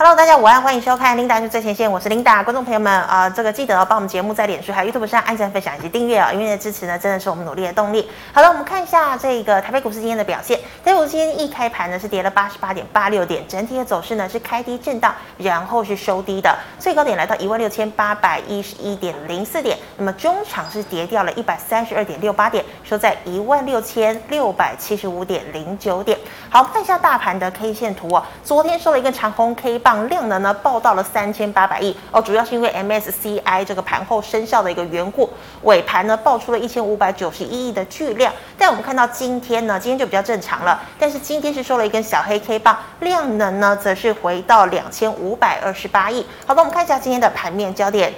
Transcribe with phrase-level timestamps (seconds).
[0.00, 2.44] Hello，大家午安，欢迎收看《Linda 最前线》，我是 Linda。
[2.44, 8.08] 观众朋友们、呃，这个记得帮我们节目在脸书还有 YouTube 上按赞、分享以及订阅啊，因为的支持呢真的是我们努力的动力。
[8.32, 10.56] 好了，我们看一下这个台北股市今天的表现。
[10.84, 19.76] 台北股市今天一开盘呢是跌了八十八点八六点，整体的走势呢是开低震荡，然后是收低的，最高点来到一万六千八百一十一点零四点。
[19.96, 26.16] 那么中场是跌掉了一百三十二点六八点，收在一万六千六百七十五点零九点。
[26.48, 35.28] 好，看一下大盘的 K 线图哦，昨天收了一个长红 K 棒，量能呢报到了三千八百亿哦，主要是因为 MSCI 这个盘后生效的一个缘故，
[35.62, 38.32] 尾盘呢爆出了一千五百九十一亿的巨量。
[38.56, 46.24] 但我们看到今天呢，今天就比较正常了，但是今天是收了一根小黑 K 棒，量能呢则是回到两千五百二十八亿。
[46.46, 48.12] 好的，我们看一下今天的盘面焦点。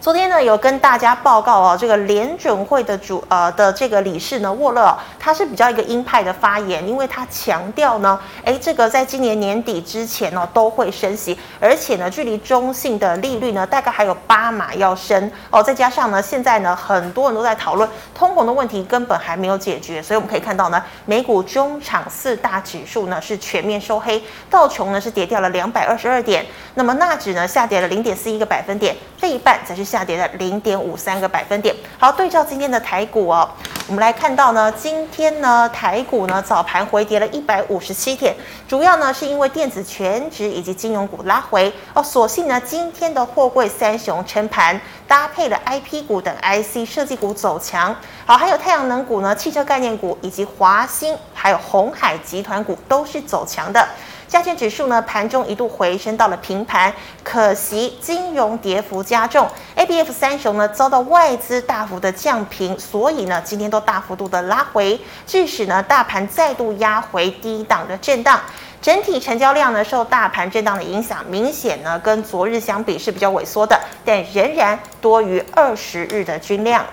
[0.00, 29.89] 昨天呢，有跟大家报告哦，这个联准会的主呃的这个理事呢，沃勒，他是比较一个鹰派的发言，因为他强调呢，诶，这个在今年年底之前呢都会升息，而且呢，距离中性的利率呢，大概还有八码要升哦，再加上呢，现在呢，很多人都在讨论通膨的问题根本还没有解决，所以我们可以看到呢，美股中场四大指数呢是全面收黑，道琼呢是跌掉了两百二十二点，那么纳指呢下跌了零点四一个百分点，这一半则是。
[29.90, 31.74] 下跌了零点五三个百分点。
[31.98, 33.50] 好，对照今天的台股哦，
[33.88, 38.32] 我们来看到呢，今天呢台股呢早盘回跌了一百五十七点，
[38.68, 42.00] 主要呢是因为电子全值以及金融股拉回哦。
[42.00, 47.92] 所幸呢今天的货柜三雄撑盘，搭配了 IP 股等 IC 设计股走强。
[48.24, 53.84] 好，还有太阳能股呢、汽车概念股以及华兴，还有鸿海集团股都是走强的。
[54.30, 68.40] 加权指数呢，盘中一度回升到了平盘，可惜金融跌幅加重，ABF 三雄呢遭到外资大幅的降平，所以呢今天都大幅度的拉回，致使呢大盘再度压回低档的震荡，
[68.80, 76.86] 整体成交量呢受大盘震荡的影响，明显呢跟昨日相比是比较萎缩的，但仍然多于二十日的均量。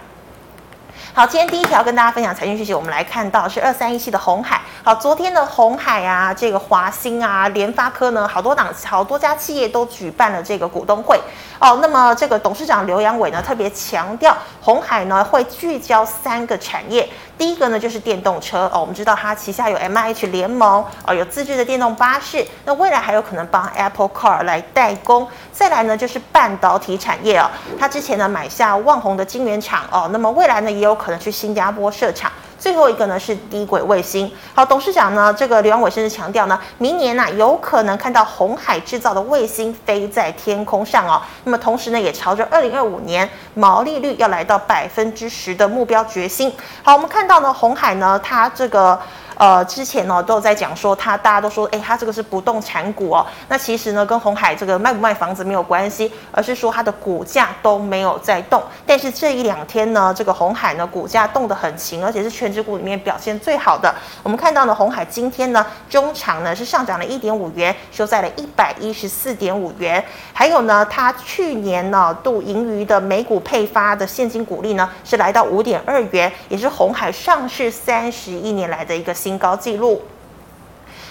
[1.17, 4.61] 好，今天第一条跟大家分享财经讯息，我们来看到是二三一七的鸿海。
[4.83, 11.19] 好，昨天的鸿海啊，这个华兴啊，联发科呢，好多档好多家企业都举办了这个股东会。
[11.59, 17.09] 哦，那么这个董事长刘扬伟呢，特别强调鸿海呢会聚焦三个产业。
[17.37, 25.27] 第一个呢就是电动车哦，我们知道它旗下有 MIH 联盟哦，有自制的电动巴士，那未来还有可能帮 Apple Car 来代工。
[25.51, 27.49] 再来呢就是半导体产业哦，
[27.79, 32.31] 它之前呢买下旺宏的晶圆厂哦，那么未来呢也有可能去新加坡设厂。
[32.59, 34.31] 最后一个呢是低轨卫星。
[34.53, 41.21] 好，董事长呢这个刘阳伟甚至强调呢，明年呢、有可能看到红海制造的卫星飞在天空上哦。
[41.43, 46.51] 那么同时呢也朝着二零二五年毛利率要来到百分之十的目标决心。
[46.83, 48.99] 好，我们看到呢红海呢它这个。
[49.37, 53.23] 呃，之前呢都有在讲说，他大家都说，哎，他这个是不动产股哦。
[53.49, 58.63] 那其实呢，跟红海这个卖不卖房子没有关系，而是说它的股价都没有在动。
[58.83, 63.93] 但是这一两天呢，这个红海呢股价动得很勤，而且是全指股里面表现最好的。
[64.23, 70.03] 我们看到呢，红海今天呢中场呢是上涨了一点五元，收在了一百一十四点五元。
[70.33, 79.13] 还有呢，它去年呢度盈余的每股配发的现金股利呢是来到五点二元，也是红海上市三十一年来的一个。
[79.27, 80.01] 新高纪录。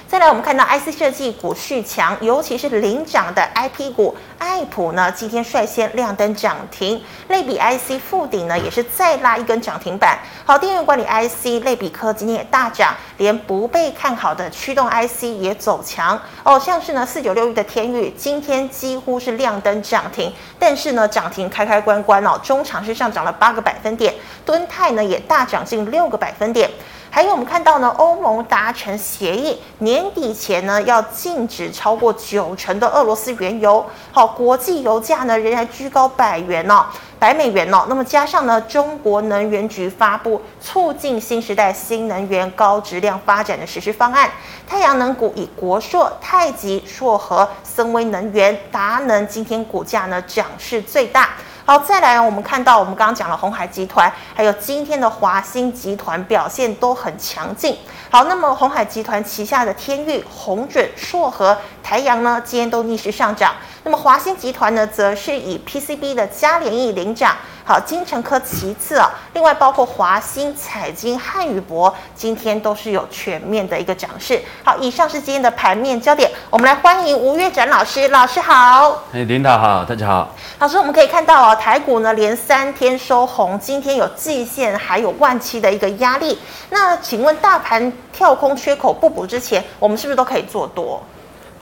[0.08, 10.20] 再来，我们看到 IC 设计股续强，尤其是领涨的 IP 股，爱普呢今天率先亮灯涨停，类比 IC 富鼎呢也是再拉一根涨停板。
[10.46, 24.14] 好，电源管理 IC 类比科今天也大涨，连不被看好的驱动 IC 也走强哦，像是呢四九六一的天钰今天几乎是亮灯涨停，但是呢涨停开开关关哦，中场是上涨了八个百分点，
[24.46, 26.70] 敦泰呢也大涨近六个百分点。
[27.16, 33.82] 还有我们看到呢，欧盟达成协议，年底前呢要禁止超过九成的俄罗斯原油。
[34.12, 36.84] 好，国际油价呢仍然居高百元哦，
[37.18, 37.86] 百美元哦。
[37.88, 44.30] 那么加上呢，中国能源局发布促进新时代新能源高质量发展的实施方案，
[44.68, 51.30] 太阳能股以国硕、太极、硕和、森威能源、达能今天股价呢涨势最大。
[51.68, 57.76] 好，再来，我们看到我们刚刚讲了鸿海集团，还有今天的华兴集团表现都很强劲。
[58.08, 63.52] 好，那么鸿海集团旗下的天域、红准、硕和、台阳呢，今天都逆势上涨。
[63.86, 67.36] 那么华兴集团呢，则是以 PCB 的嘉联益领涨。
[67.64, 74.42] 好，金成科其次啊，另外包括华兴、彩晶、汉语博，今天都是有全面的一个涨势。
[74.64, 79.04] 好，以上是今天的盘面焦点，我们来欢迎吴月展老师，老师好。
[79.12, 80.34] 哎，领导好，大家好。
[80.58, 86.36] 老师，我们可以看到啊，台股呢连三天收红，今天有季线还有万七的一个压力。
[86.70, 91.00] 那请问大盘跳空缺口不补之前，我们是不是都可以做多？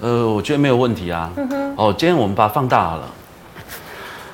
[0.01, 1.31] 呃，我觉得没有问题啊。
[1.37, 1.75] 嗯哼。
[1.77, 3.11] 哦，今天我们把它放大好了。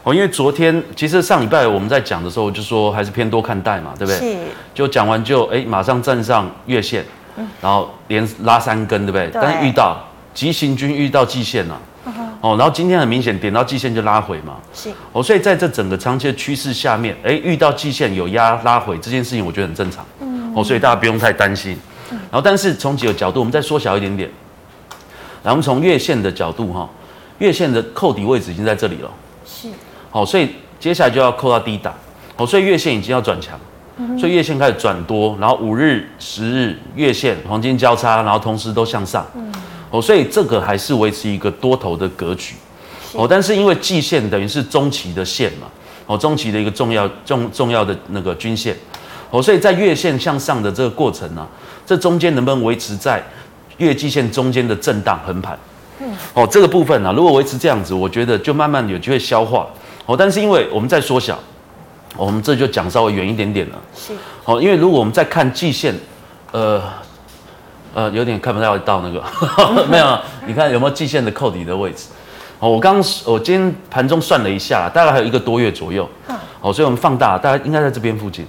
[0.03, 4.19] 哦，因为昨天其实上礼拜我们在讲的时候就说还是偏多看待嘛，对不对？
[4.19, 4.39] 是。
[4.73, 7.05] 就讲完就哎，马上站上月线，
[7.37, 9.29] 嗯、然后连拉三根，对不对？
[9.29, 9.43] 对。
[9.43, 9.99] 但是遇到
[10.33, 11.81] 急行军遇到季线了、啊。
[12.07, 12.29] 嗯哼。
[12.41, 14.55] 哦，然后今天很明显点到季线就拉回嘛。
[14.73, 14.91] 是。
[15.12, 20.03] 哦，所以在这整个长期的趋势下面，哎，遇到季线有压拉回这件事情，我觉得很正常。
[20.21, 20.51] 嗯。
[20.57, 21.79] 哦，所以大家不用太担心。
[22.11, 22.19] 嗯。
[22.31, 24.31] 然后，但是从几个角度，我们再缩小一点点。
[25.42, 26.88] 然后从月线的角度哈，
[27.38, 29.10] 月线的扣底位置已经在这里了。
[29.46, 29.69] 是。
[30.10, 30.48] 好，所以
[30.78, 31.94] 接下来就要扣到低档，
[32.37, 33.58] 好，所以月线已经要转强，
[34.19, 39.52] 所以月线开始转多，然后五日、十日月线黄金交叉，然后同时都向上，嗯。
[39.92, 42.54] 哦，所以这个还是维持一个多头的格局，
[43.12, 45.66] 哦，但是因为季线等于是中期的线嘛，
[46.06, 48.76] 哦，中期的一个重要重重要的那个均线，
[49.31, 51.44] 哦，所以在月线向上的这个过程呢，
[51.84, 53.20] 这中间能不能维持在
[53.81, 55.59] 月季线中间的震荡横盘？
[56.03, 59.67] 嗯，哦，这个部分呢，如果维持这样子，我觉得就慢慢有机会消化。
[60.06, 61.38] 哦，但是因为我们在缩小，
[62.17, 63.77] 我们这就讲稍微远一点点了。
[63.94, 64.15] 是。
[64.43, 65.94] 好，因为如果我们再看季线，
[66.53, 66.82] 呃，
[67.93, 69.23] 呃，有点看不到到那个，
[69.91, 72.06] 没有，你看有没有季线的扣底的位置？
[72.61, 76.09] 哦，我刚我今天盘中算了一下，大概还有一个多月左右。
[76.61, 78.47] 哦，所以我们放大，大概应该在这边附近。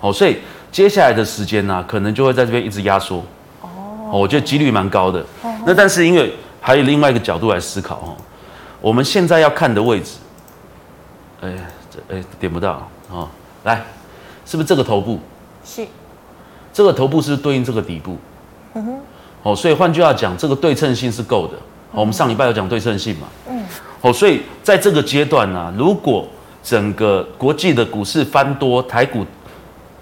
[0.00, 0.38] 哦，所以
[0.70, 3.24] 接下来的时间呢，可能就会在这边一直压缩。
[4.14, 4.20] 哦。
[4.20, 5.24] 我觉得几率蛮高的。
[5.66, 8.16] 那但是因为还有另外一个角度来思考哦，
[8.80, 10.18] 我们现在要看的位置。
[11.40, 11.52] 哎，
[11.90, 13.28] 这哎点不到哦，
[13.64, 13.82] 来，
[14.46, 15.18] 是不是这个头部？
[15.64, 15.86] 是，
[16.72, 18.16] 这个头部是对应这个底部。
[18.74, 19.00] 嗯哼。
[19.42, 21.54] 哦，所以换句话讲，这个对称性是够的。
[21.90, 23.26] 哦，我们上礼拜有讲对称性嘛。
[23.48, 23.62] 嗯。
[24.00, 26.26] 哦，所以在这个阶段呢，如果
[26.62, 29.24] 整个国际的股市翻多，台股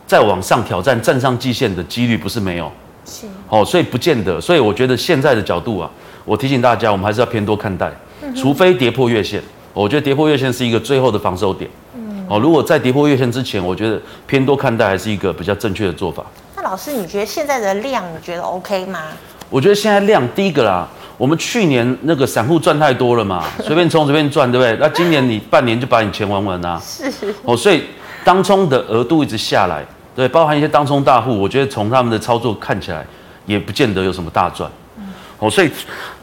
[0.07, 2.71] 再往上挑战站上季线的几率不是没有。
[3.05, 3.27] 是。
[3.49, 4.41] 哦，所以不见得。
[4.41, 5.91] 所以我觉得现在的角度啊，
[6.25, 7.91] 我提醒大家，我们还是要偏多看待，
[8.37, 9.43] 除非跌破月线。
[9.75, 11.71] 我觉得跌破月线是一个最后的防守点。
[11.97, 12.27] 嗯。
[12.29, 16.25] 哦，如果在跌破月线之前，我觉得偏多看待还是一个比较正确的做法。
[16.57, 19.01] 那老师，你觉得现在的量，你觉得 OK 吗？
[19.51, 20.89] 我觉得现在量第一个啦，
[21.19, 24.77] 我们去年那个散户赚太多了嘛，随便冲随便赚，对不对？
[24.81, 26.81] 那今年你半年就把你钱玩完啦。
[26.85, 27.13] 是。
[27.43, 27.83] 哦，所以
[28.25, 33.05] 当冲的额度一直下来，对，包含一些当冲大户，我觉得从他们的操作看起来，
[33.47, 34.71] 也不见得有什么大赚。
[34.99, 35.05] 嗯。
[35.39, 35.71] 哦，所以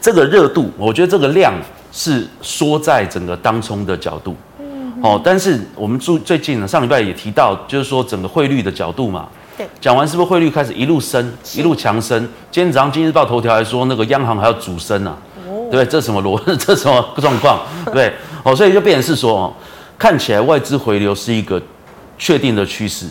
[0.00, 1.52] 这个热度，我觉得这个量。
[1.92, 9.26] 是缩在整个当冲的角度，嗯，哦，但是我们注最近呢，上礼拜也提到，就是说整个汇率的角度嘛，
[9.58, 12.16] 对，讲完是不是汇率开始一路升，一路强升？
[12.48, 15.84] 今天早上《今日报》头条还说那个央行还要主升啊，哦，对？
[15.84, 16.40] 这什么逻？
[16.54, 17.58] 这什么状况？
[17.92, 18.12] 对，
[18.44, 19.52] 哦，所以就变成是说哦，
[19.98, 21.60] 看起来外资回流是一个
[22.16, 23.06] 确定的趋势，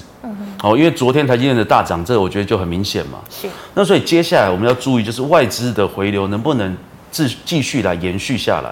[0.61, 3.47] 哦，因为昨天台积电的大涨，这个我觉得就很明显嘛，是。
[3.73, 6.77] 那所以接下来我们要注意，就是外资的回流能不能？
[7.11, 8.69] 继继续来延续下来，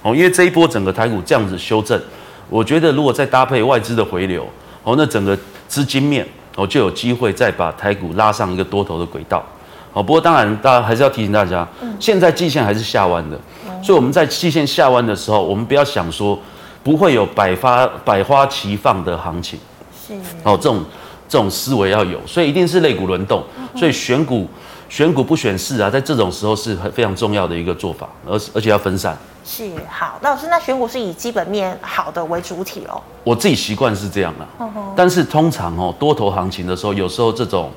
[0.00, 2.00] 哦，因为这一波整个台股这样子修正，
[2.48, 4.48] 我觉得如果再搭配外资的回流，
[4.84, 9.44] 哦，那整个资金面哦就有机会再把台股拉上一个多头的轨道，
[9.92, 11.66] 哦，不过当然大家还是要提醒大家，
[11.98, 13.36] 现在季线还是下弯的，
[13.82, 16.38] 所以我们在季线下弯的时候，我们不要想说
[16.84, 19.58] 不会有百发百花齐放的行情，
[20.06, 20.14] 是。
[20.44, 20.84] 哦，这种
[21.30, 23.42] 这种思维要有，所以一定是类股轮动，
[23.74, 24.46] 所以选股。
[24.90, 29.16] 选股不选市啊，在这种时候是很非常重要的一个做法，而而且要分散。
[29.44, 33.00] 是好，那老师，那选股是以基本面好的为主体哦。
[33.22, 37.70] 我自己习惯是这样的，嗯、但是通常哦，多头行情的时候，有时候这种，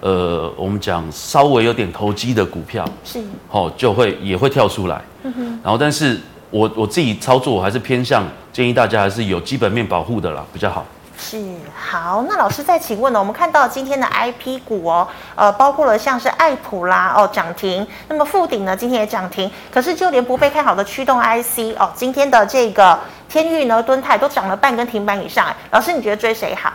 [0.00, 5.00] 呃，我们讲稍微有点投机的股票，是哦，就会也会跳出来。
[5.22, 5.60] 嗯。
[5.62, 10.84] 然后，但是我我自己操作，我还是偏向建议大家还是有基本面保护的啦，比较好。
[11.20, 11.36] 是
[11.76, 13.18] 好，那老师再请问呢？
[13.18, 22.98] 我们看到今天的 IP 股哦，呃，包括了像是爱普啦哦涨停，那么富鼎呢今天也涨停，可是就连不被看好的驱动 IC 哦，今天的这个
[23.28, 25.54] 天域呢、敦泰都涨了半根停板以上。
[25.72, 26.72] 老师，你觉得追谁好？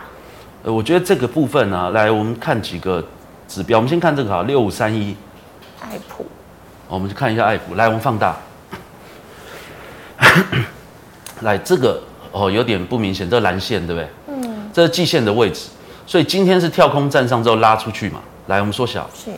[0.62, 3.02] 呃，我觉得这个部分呢、啊，来我们看几个
[3.48, 5.16] 指标，我们先看这个哈，六五三一，
[5.80, 6.26] 爱普，
[6.86, 8.36] 我们去看一下爱普，来我们放大，
[11.40, 14.08] 来这个哦有点不明显，这个蓝线对不对？
[14.74, 15.68] 这是季线的位置，
[16.04, 18.20] 所以今天是跳空站上之后拉出去嘛。
[18.48, 19.08] 来，我们缩小。
[19.14, 19.30] 是。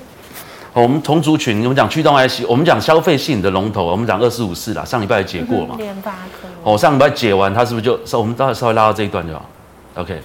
[0.73, 4.83] 我们同族群，我们讲驱动 IC，我们讲消费性的龙头，我们讲二四五四啦。
[4.83, 5.75] 上礼拜也解过嘛。
[5.77, 6.49] 联发科。
[6.63, 8.19] 哦，上礼拜解完，它是不是就稍？
[8.19, 9.45] 我们待会稍微拉到这一段就好。
[9.97, 10.19] OK。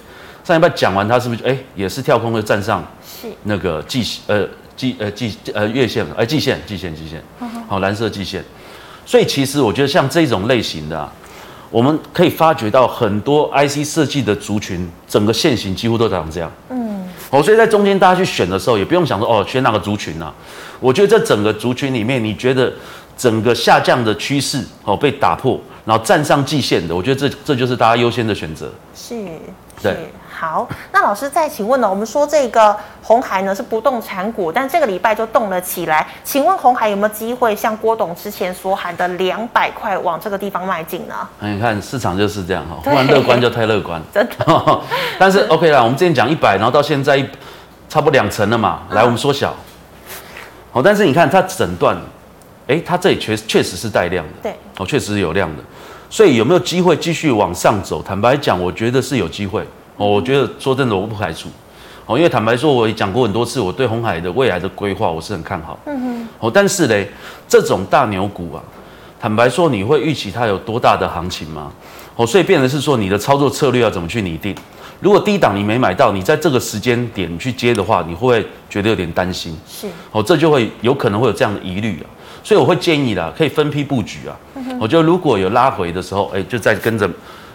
[0.44, 2.82] 上礼拜讲完，它是不是就哎也是跳空的站上？
[3.02, 3.28] 是。
[3.44, 7.22] 那个季呃季呃季呃月线哎季线季线季线。
[7.68, 8.42] 好，蓝色季线。
[9.04, 11.12] 所以其实我觉得像这种类型的、啊。
[11.72, 16.52] 我们可以发觉到很多 IC 设计的族群，整个线型几乎都长这样。
[16.68, 20.34] 嗯，哦，所以在中间大家去选的时候，也不用想说哦，选哪个族群呢、啊？
[20.78, 22.72] 我觉得这整个族群里面，你觉得
[23.16, 28.70] 整个下降的趋势哦被打破，然后站上季线的，我觉得这这就是大家优先的选择。
[28.94, 29.14] 是，
[29.82, 29.96] 对。
[30.42, 31.88] 好，那老师再请问呢？
[31.88, 36.04] 我们说这个红海呢是不动产股，但这个礼拜就动了起来。
[36.24, 41.14] 请问红海有没有机会像郭董之前所喊的两百块往这个地方迈进呢？
[41.38, 44.80] 你看市场就是这样哈，忽然乐观就太乐观， 真的。
[45.16, 47.24] 但是 OK 啦，我们之前讲一百，然后到现在
[47.88, 48.82] 差不多两成了嘛。
[48.90, 49.54] 来，我们缩小。
[50.72, 51.96] 好，但是你看它整段，
[52.66, 55.62] 哎，它这里确确实是带量的，对，哦，确实是有量的。
[56.10, 58.02] 所以有没有机会继续往上走？
[58.02, 59.64] 坦白讲，我觉得是有机会。
[59.96, 61.48] 哦，我觉得说真的，我不排除。
[62.04, 65.78] 哦，因为坦白说，我也讲过很多次，我对红海的未来的规划我是很看好。
[65.86, 66.28] 嗯哼。
[66.40, 67.08] 哦，但是嘞，
[67.46, 68.62] 这种大牛股啊，
[69.20, 71.70] 坦白说，你会预期它有多大的行情吗？
[72.16, 74.52] 哦，所以变的是说，你的操作策略要怎么去拟定？
[74.98, 79.56] 如果低档你没买到，你在这个时间点去接的话，你会不会觉得有点担心？
[79.68, 79.86] 是。
[80.10, 82.06] 哦，这就会有可能会有这样的疑虑啊。
[82.42, 84.36] 所以我会建议啦，可以分批布局啊。
[84.56, 84.76] 嗯。
[84.80, 87.08] 我觉得如果有拉回的时候，哎，就再跟着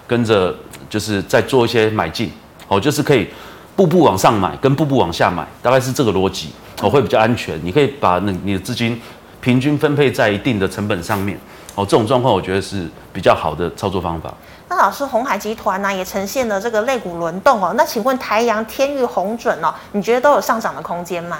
[0.07, 0.55] 跟着。
[0.89, 2.31] 就是在做一些买进，
[2.67, 3.27] 哦，就是可以
[3.75, 6.51] 步步往上买，跟步步往下买，大概是这个逻辑，
[6.81, 7.59] 哦，会比较安全。
[7.63, 9.01] 你可以把那你的资金
[9.41, 11.39] 平均分配在一定的成本上面，
[11.75, 14.33] 哦，这种状况我觉得是比较好的操作方法。
[14.69, 21.37] 那老师，红海集团呢也呈现了这个类股轮动哦，那请问台阳、天域、红准哦，你觉得都有上涨的空间吗？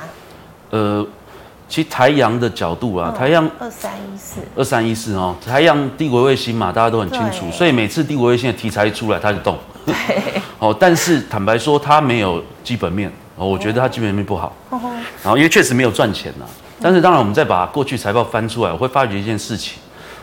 [0.69, 1.05] 呃。
[1.69, 9.57] 其实台阳的角度啊，台阳二三一四，二三一四哦，台阳帝国卫星嘛，大家都很清楚，所以每次帝国卫星的题材一出来，它就动。
[9.85, 9.93] 对。
[10.59, 14.55] 哦，但是坦白说，它没有基本面哦，我觉得它基本面不好。
[15.21, 16.45] 然后因为确实没有赚钱呐，
[16.81, 19.73] 但是当然我们再把过去财报翻出来，我会发觉一件事情，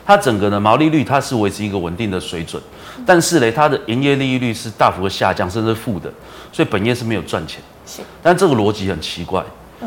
[0.06, 2.60] 它整个的毛利率它是维持一个稳定的水准，
[3.04, 6.10] 但是呢，它的营业利率是大幅的下降，甚至负的，
[6.50, 7.60] 所以本业是没有赚钱。
[7.86, 8.00] 是。
[8.22, 9.42] 但这个逻辑很奇怪。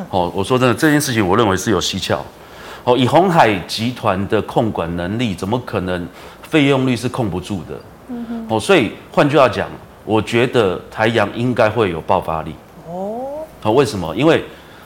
[0.10, 2.24] 哦，我说真的，这件事情我认为是有蹊跷。
[2.84, 6.08] 哦，以红海集团的控管能力，怎么可能
[6.42, 7.80] 费用率是控不住的？
[8.10, 8.48] 嗯哼。
[8.50, 9.68] 哦，所以换句话讲，
[10.06, 12.56] 我觉得台阳应该会有爆发力。
[12.88, 13.44] 哦。
[13.62, 14.16] 好，为什么？
[14.16, 14.44] 因为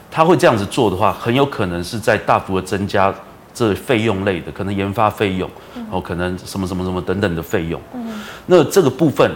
[0.10, 3.13] 他会这样子做的话，很有可能是在大幅的增加
[3.53, 5.48] 这费用类的，可能研发费用，
[5.91, 7.79] 哦，可能什么什么什么等等的费用。
[7.93, 8.20] 嗯。
[8.48, 9.29] 那这个部分，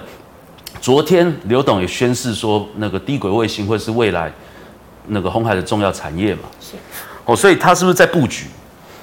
[0.82, 4.32] 昨天刘董也宣示说，那个低轨卫星会是未来。
[5.08, 6.76] 那个红海的重要产业嘛，是。
[7.26, 8.46] 哦，所以它是不是在布局？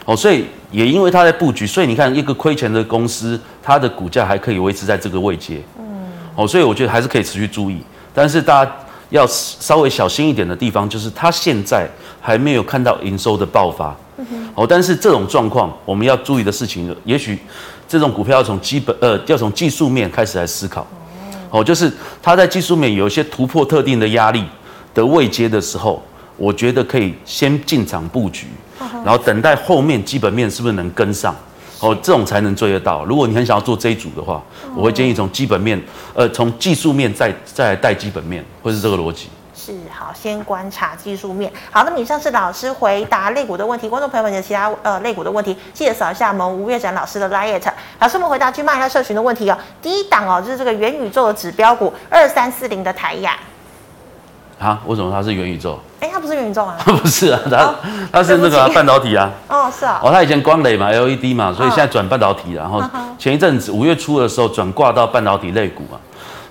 [0.04, 7.78] 哦，所以也因为它在布局，所以你看一个亏钱的公司，它的股价还可以维持在这个位阶，嗯，哦，所以我觉得还是可以持续注意，
[8.12, 8.72] 但是大家
[9.10, 11.88] 要稍微小心一点的地方，就是它现在
[12.20, 17.38] 还没有看到营收的爆发，嗯哼，哦，但是这种状况我们要注意的事情，也许
[17.86, 20.84] 这种股票要从基本呃，要从技术面开始来思考，
[21.50, 24.44] 哦，就是它在技术面有一些突破特定的压力。
[24.94, 26.02] 的位阶的时候，
[26.36, 28.46] 我觉得可以先进场布局，
[29.04, 31.34] 然后等待后面基本面是不是能跟上，
[31.80, 33.04] 哦，这种才能追得到。
[33.04, 34.42] 如果你很想要做这一组的话，
[34.74, 35.80] 我会建议从基本面，
[36.14, 39.28] 呃，从技术面再再来带基本面，会是这个逻辑。
[39.54, 41.52] 是，好，先观察技术面。
[41.70, 47.62] 好，那么以上是老师回答类股的问题，观众朋友们有其他呃类股的问题，记得扫一下我们吴月展老师的 liet。
[48.00, 49.56] 老师，我们回答去骂一下社群的问题哦。
[49.80, 53.38] 第一档哦，就是这个元宇宙的指标股二三四零的台亚。
[54.62, 54.80] 啊？
[54.86, 55.78] 为什么它是元宇宙？
[56.00, 56.76] 哎、欸，它不是元宇宙啊？
[56.84, 57.74] 不是啊，它、哦、
[58.12, 59.30] 它是那个、啊、半导体啊。
[59.48, 60.00] 哦，是啊。
[60.02, 62.82] 哦，它以前光磊嘛，LED 嘛，所以现在转半导体，然后
[63.18, 65.98] 前一阵子五月初的时候转挂到半导体类股嘛。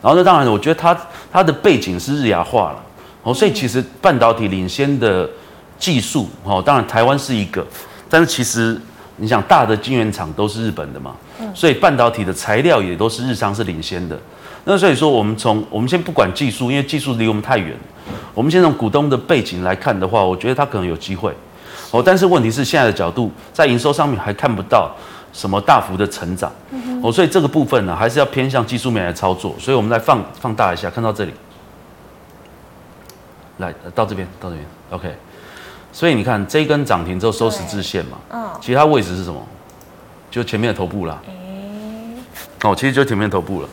[0.02, 0.98] 然后那当然，我觉得它
[1.32, 2.76] 它的背景是日亚化了。
[3.24, 5.30] 哦，所以其实半导体领先的
[5.78, 7.66] 技术，哦，当然台湾是一个，
[8.10, 8.80] 但是其实
[9.18, 11.14] 你想大的晶圆厂都是日本的嘛，
[11.54, 14.18] 所以半导体的材料也都是日商是领先的。
[14.64, 17.76] 那所以说，我们从我们先不管技术，因为技术离我们太远。
[18.34, 21.34] 我们先从股东的背景来看的话，我觉得他可能有机会。
[21.92, 24.90] 哦，但是问题是现在的角度，在营收上面还看不到
[25.34, 26.52] 什么大幅的成长。
[27.02, 29.56] 哦，所以这个部分呢，还是要偏向技术面来操作。
[29.60, 31.34] 所以我们来放放大一下，看到这里，
[33.58, 35.16] 来到这边，到这边，OK。
[35.92, 39.42] 所以你看这一根涨停之后收十字线嘛，嗯，其他位置是什么？
[40.30, 41.22] 就前面的头部啦。
[42.64, 43.68] 哦，其实就前面的头部了。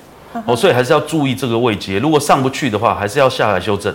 [0.47, 3.95] 哦，所以还是要注意这个位阶，如果上不去的话，还是要下来修正。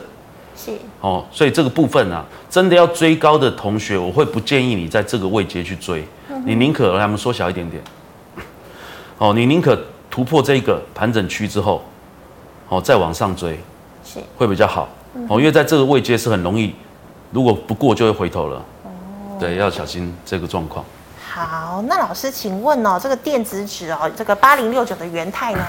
[0.55, 0.71] 是。
[1.01, 6.07] 哦，所以这个部分啊，真的要追高的同学，我会不建议你在这个位阶去追，
[6.45, 7.83] 你宁可让他们缩小一点点。
[9.17, 9.77] 哦，你宁可
[10.09, 11.83] 突破这个盘整区之后，
[12.69, 13.59] 哦，再往上追，
[14.05, 14.87] 是会比较好。
[15.27, 16.73] 哦，因为在这个位阶是很容易，
[17.31, 18.57] 如果不过就会回头了。
[18.83, 18.89] 哦。
[19.39, 20.85] 对，要小心这个状况。
[21.29, 25.65] 好，那老师，请问哦，这个电子纸哦，这个八零六九的元泰呢？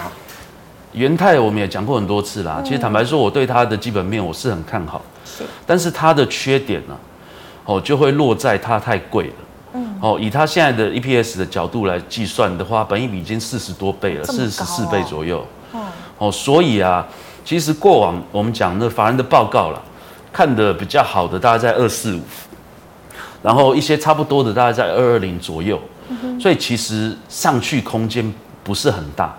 [0.94, 6.96] 元泰我们也讲过很多次啦，其实坦白说，我对它的基本面我是很看好，是，但是它的缺点呢，
[7.64, 9.34] 哦，就会落在它太贵了，
[9.74, 15.44] 嗯，哦，以它现在的 EPS 的角度来计算的话，本益比已经四十多倍了，四十四倍左右。
[16.18, 17.04] 哦，所以啊，
[17.44, 19.82] 其实过往我们讲的法人的报告了，
[20.32, 22.20] 看的比较好的大概在二四五，
[23.42, 25.80] 然后一些差不多的大概在二二零左右。
[26.38, 28.32] 所以其实上去空间
[28.62, 29.34] 不是很大。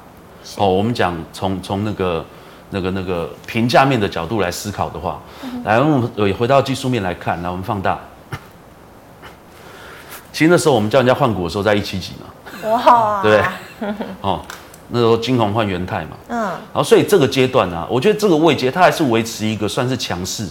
[0.57, 2.25] 哦，我们讲从从那个
[2.69, 5.19] 那个那个评价面的角度来思考的话，
[5.63, 7.99] 来我们回到技术面来看，来我们放大。
[10.31, 13.37] 其实那时候我们叫人家换股的时候，在一七几嘛，哇，对不
[13.79, 13.93] 对？
[14.21, 14.41] 哦，
[14.89, 20.47] 那时候金鸿换元泰嘛，嗯，然后所以这个阶段呢、啊，我觉得这个位阶它还是维持一个算是强势。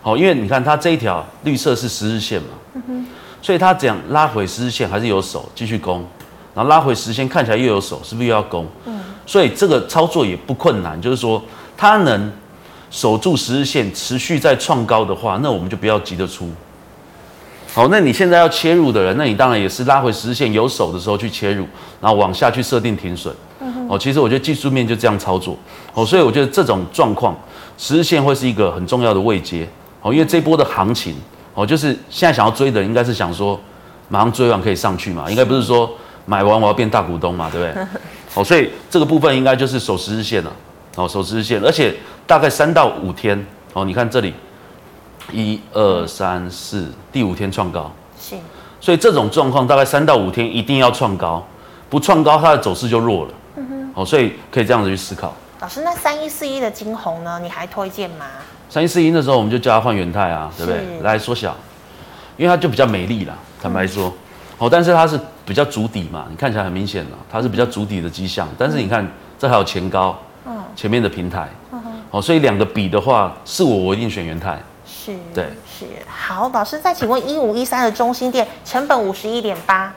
[0.00, 3.06] 好，因为你看它这一条绿色是十日线嘛，嗯哼，
[3.42, 6.06] 所以它这样拉回十日线还是有手继续攻，
[6.54, 8.66] 然后拉回十线看起来又有手，是不是又要攻？
[8.86, 11.42] 嗯，所以这个操作也不困难，就是说
[11.76, 12.32] 它能
[12.90, 16.50] 守住十日线，持续在创高的话，那我们就不要急着出。
[17.72, 21.64] 好，那你现在要切入的人，那你当然也是拉回十日线有手的时候去切入，
[22.00, 23.32] 然后往下去设定停损。
[23.88, 25.56] 哦，其实我觉得技术面就这样操作。
[25.94, 27.36] 哦，所以我觉得这种状况，
[27.78, 29.68] 十日线会是一个很重要的位阶。
[30.02, 31.14] 哦，因为这波的行情，
[31.54, 33.58] 哦，就是现在想要追的人，应该是想说，
[34.08, 35.88] 马上追完可以上去嘛，应该不是说
[36.26, 37.86] 买完我要变大股东嘛，对不对？
[38.34, 40.52] 哦，所以这个部分应该就是守十日线了。
[40.96, 41.94] 哦，守十日线，而且
[42.26, 43.46] 大概三到五天。
[43.72, 44.34] 哦，你看这里。
[45.32, 47.88] 一二三四，第五天创高，
[48.20, 48.34] 是，
[48.80, 51.46] 所以这种状况大概三到五天一定要创高，
[51.88, 53.32] 不创高它的走势就弱了。
[53.54, 55.32] 嗯哼，哦，所以可以这样子去思考。
[55.60, 57.38] 老师，那三一四一的晶宏呢？
[57.40, 58.26] 你还推荐吗？
[58.68, 60.80] 三一四一那时候我们就叫它换元泰啊，对不对？
[61.02, 61.54] 来缩小，
[62.36, 63.34] 因为它就比较美丽啦。
[63.62, 64.12] 坦白说，哦、
[64.60, 68.46] 嗯，但是它是比较足底嘛，你看起来很明显了，它是比较足底的迹象。
[68.58, 69.06] 但是你看
[69.38, 71.48] 这还有前高，嗯，前面的平台，
[72.10, 74.60] 哦，所以两个比的话，是我我一定选元泰。
[74.84, 79.94] 是，对，是好，老师再请问一五一三的中心店成本五十一点八，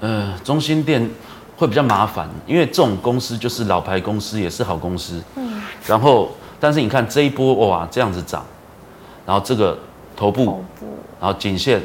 [0.00, 1.10] 呃，中心店
[1.56, 8.42] 会比较麻烦，因为这种公司就是老牌公司，也是好公司，嗯，然后但是你看这一波哇这样子涨，
[9.26, 9.76] 然后这个
[10.16, 11.82] 头部，头部然后颈线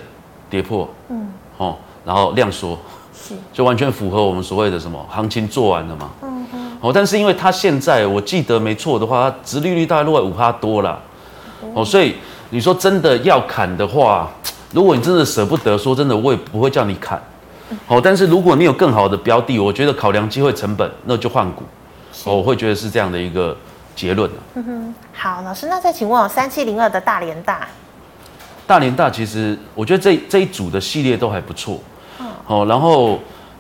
[0.50, 2.78] 跌破，嗯，哦，然后量缩，
[3.14, 11.00] 是， 就完全符合我们所谓的什么行情做完了嘛，嗯嗯，哦，但是因为它现在我记得没错的话，它殖利率大概落在五趴多了。
[11.74, 12.16] 哦，所以
[12.52, 14.30] 你说真的要砍的话，
[14.72, 17.22] 如果你真的舍不得，说真的，我也不会叫你砍。
[17.88, 21.64] 哦，但是如果你有更好的标的，我觉得考量机会成本，那就换股。
[22.24, 23.56] 我会觉得是这样的一个
[23.96, 24.30] 结论。
[24.54, 27.68] 嗯哼，好，老师，那再请问，三七零二的大连大，
[28.68, 31.80] 大联大其实我觉得这这一组的系列都还不错。
[32.20, 32.28] 嗯。
[32.48, 33.20] 哦，然后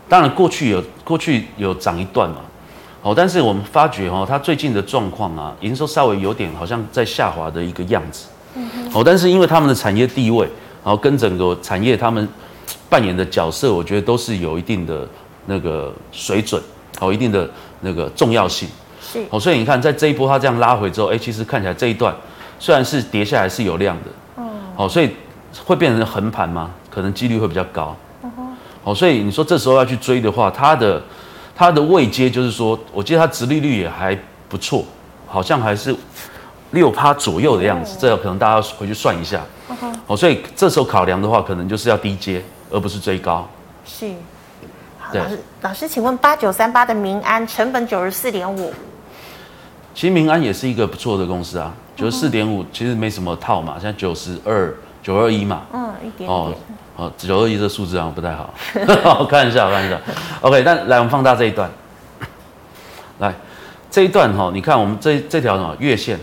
[0.10, 2.38] 当然过去有过去有涨一段嘛。
[3.02, 8.28] 好，但是我们发觉哦，它最近的状况啊，营收稍微有点好像在下滑的一个样子。
[8.56, 9.00] 嗯哼。
[9.00, 10.48] 哦，但是因为他们的产业地位，
[10.84, 12.28] 然后跟整个产业他们
[12.90, 15.08] 扮演的角色，我觉得都是有一定的
[15.46, 16.60] 那个水准，
[17.00, 17.48] 哦，一定的
[17.82, 18.68] 那个重要性。
[19.00, 19.24] 是。
[19.30, 22.16] 哦，所以你看，在这一波它这样拉回之后，哎，其实看起来这一段
[22.58, 24.10] 虽然是跌下来是有量的。
[24.78, 24.86] 嗯。
[24.86, 25.16] 哦，所以
[25.66, 26.72] 会变成横盘吗？
[26.90, 27.96] 可能几率会比较高。
[28.22, 28.30] 好。
[28.84, 31.02] 哦，所以你说这时候要去追的话，它的。
[31.58, 34.14] 它的位阶就是说，我记得它殖利率也还
[34.50, 34.84] 不错，
[35.26, 35.96] 好像还是
[36.72, 39.40] 六趴左右的样子，这个可能大家回去算一下。
[40.06, 43.48] 哦，所以这时候考量的话，可能就是要低阶，而不是追高。
[43.86, 44.12] 是。
[45.00, 48.74] 好，老师，老师，请问八九三八的民安成本九十四点五。
[49.94, 55.62] 其实民安也是一个不错的公司啊，九十四点五其实没什么套嘛，现在九十二九二一嘛。
[55.74, 56.30] 嗯，一点点。
[56.30, 56.54] 哦。
[56.98, 58.54] 哦，九二一这数字好像不太好，
[59.20, 60.00] 我看一下，我看一下。
[60.40, 61.70] OK，但来我们放大这一段，
[63.20, 63.36] 来
[63.92, 66.18] 这一段哈，你看我们这这条什么月线，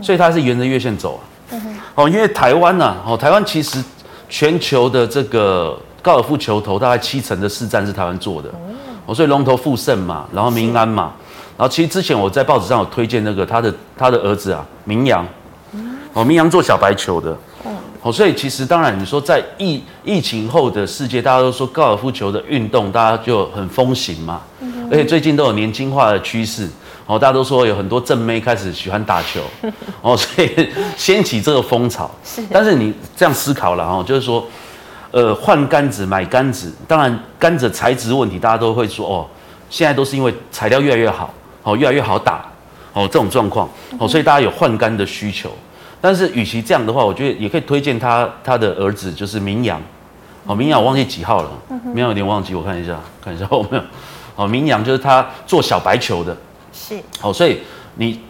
[0.00, 1.58] 所以它是沿着月线走啊。
[1.96, 3.82] 哦，因为台湾呢，哦，台湾其实
[4.28, 8.48] 全球的这个高尔夫球头大概七成的市占是台湾做的，
[9.06, 11.12] 哦，所以龙头富盛嘛，然后民安嘛，
[11.56, 15.26] 然后其实之前我在报纸上有推荐那个他的他的儿子啊，明扬，
[16.12, 17.36] 哦，明扬做小白球的。
[18.02, 24.42] 哦，所以其实当然，你说在疫疫情后的世界，大家都说高尔夫球的运动，大家就很风行嘛。
[24.90, 26.68] 而且最近都有年轻化的趋势，
[27.06, 29.40] 哦，大家都说有很多正妹开始喜欢打球，
[30.02, 32.10] 哦，所以掀起这个风潮。
[32.22, 32.42] 是。
[32.52, 34.46] 但是你这样思考了哦，就是说，
[35.10, 39.26] 呃，换杆子买杆子，当然杆子材质问题，大家都会说哦，
[39.70, 41.32] 现在都是因为材料越来越好，
[41.64, 42.44] 哦，越来越好打，
[42.92, 45.50] 哦，这种状况，哦，所以大家有换杆的需求。
[46.00, 49.80] 但是，与其这样的话，我觉得也可以推荐他他的儿子，就是明阳。
[50.46, 51.50] 哦，明阳我忘记几号了，
[51.84, 53.82] 明阳有点忘记，我看一下，看一下后面。
[54.36, 56.36] 哦，明阳就是他做小白球的。
[56.74, 57.02] 是。
[57.22, 57.60] 哦，所以
[57.94, 58.20] 你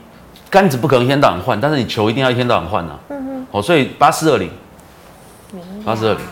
[0.49, 2.97] 杆子不可能一天到晚换，但是你球一定要一天到晚换呐。
[3.09, 3.47] 嗯哼。
[3.51, 4.49] 哦，所以八四二零。
[5.85, 6.23] 八四二零。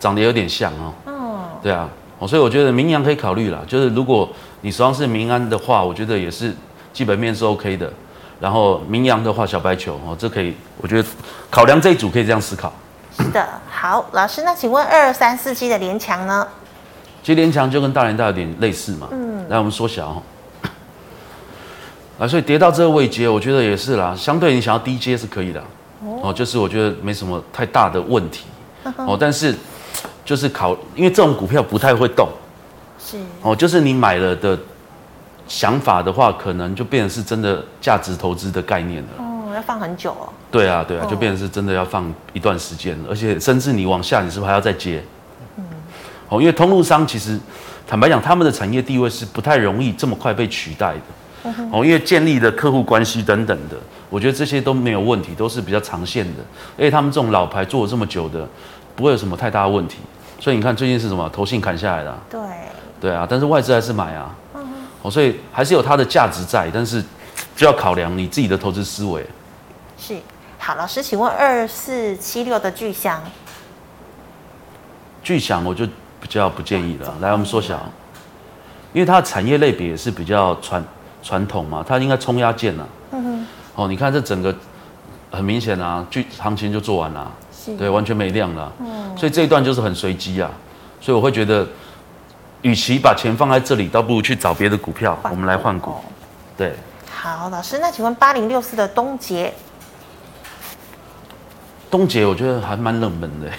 [0.00, 0.94] 长得有点像哦。
[1.04, 1.86] 哦，对啊，
[2.18, 3.60] 哦，所以我觉得明阳可以考虑啦。
[3.66, 4.26] 就是如果
[4.64, 6.50] 你手上是民安的话，我觉得也是
[6.90, 7.92] 基本面是 OK 的。
[8.40, 11.06] 然后名扬的话，小白球哦，这可以，我觉得
[11.50, 12.72] 考量这一组可以这样思考。
[13.18, 16.48] 是的，好，老师，那请问二三四七的联强呢？
[17.22, 19.08] 其实联强就跟大连大有点类似嘛。
[19.12, 20.22] 嗯，来我们缩小哦。
[22.18, 24.14] 啊，所以跌到这个位阶，我觉得也是啦。
[24.16, 25.62] 相对你想要低阶是可以的，
[26.22, 28.46] 哦，就是我觉得没什么太大的问题，
[28.96, 29.54] 哦，但是
[30.24, 32.28] 就是考，因为这种股票不太会动，
[33.04, 34.58] 是，哦，就是你买了的
[35.46, 39.08] 想法的话，可能就变成是真的价值投资的概念了。
[39.18, 40.32] 哦，要放很久哦。
[40.50, 45.02] 对啊，对啊，就变成是真的要放一段时间，而且甚至你往下，你是不是还要再接？
[45.58, 45.64] 嗯，
[46.30, 47.38] 哦，因为通路商其实
[47.86, 51.50] 坦白讲，他们的产业地位是不太容易这么快被取代的。
[51.70, 53.76] 哦，因为建立的客户关系等等的，
[54.08, 56.40] 我觉得这些都没有问题，都是比较长线的。
[56.78, 58.48] 而且他们这种老牌做了这么久的，
[58.96, 59.98] 不会有什么太大的问题。
[60.40, 61.28] 所以你看最近是什么？
[61.28, 62.18] 投信砍下来的啊。
[62.30, 62.40] 对。
[63.04, 64.34] 对啊，但是外资还是买啊。
[64.54, 64.64] 嗯。
[65.02, 67.04] 哦，所以还是有它的价值在，但是
[67.54, 69.26] 就要考量你自己的投资思维。
[69.98, 70.16] 是。
[70.58, 73.22] 好，老师，请问二四七六的巨祥。
[75.22, 75.84] 巨祥我就
[76.18, 77.14] 比较不建议了。
[77.20, 77.86] 来，我们缩小，
[78.94, 80.82] 因为它的产业类别也是比较传。
[81.22, 82.86] 传统嘛，它应该冲压件呐。
[83.12, 83.46] 嗯哼。
[83.76, 84.54] 哦，你看这整个
[85.30, 88.70] 很明显啊，巨行情就做完了，是对，完全没量了。
[88.80, 89.16] 嗯。
[89.16, 90.50] 所以这一段就是很随机啊，
[91.00, 91.66] 所以我会觉得，
[92.64, 95.96] 与其把钱放在这里，倒不如去找别的股票，我们来换股。
[96.56, 96.72] 对。
[97.10, 99.52] 好，老师，那请问八零六四的东杰。
[101.90, 103.50] 东杰我觉得还蛮冷门的。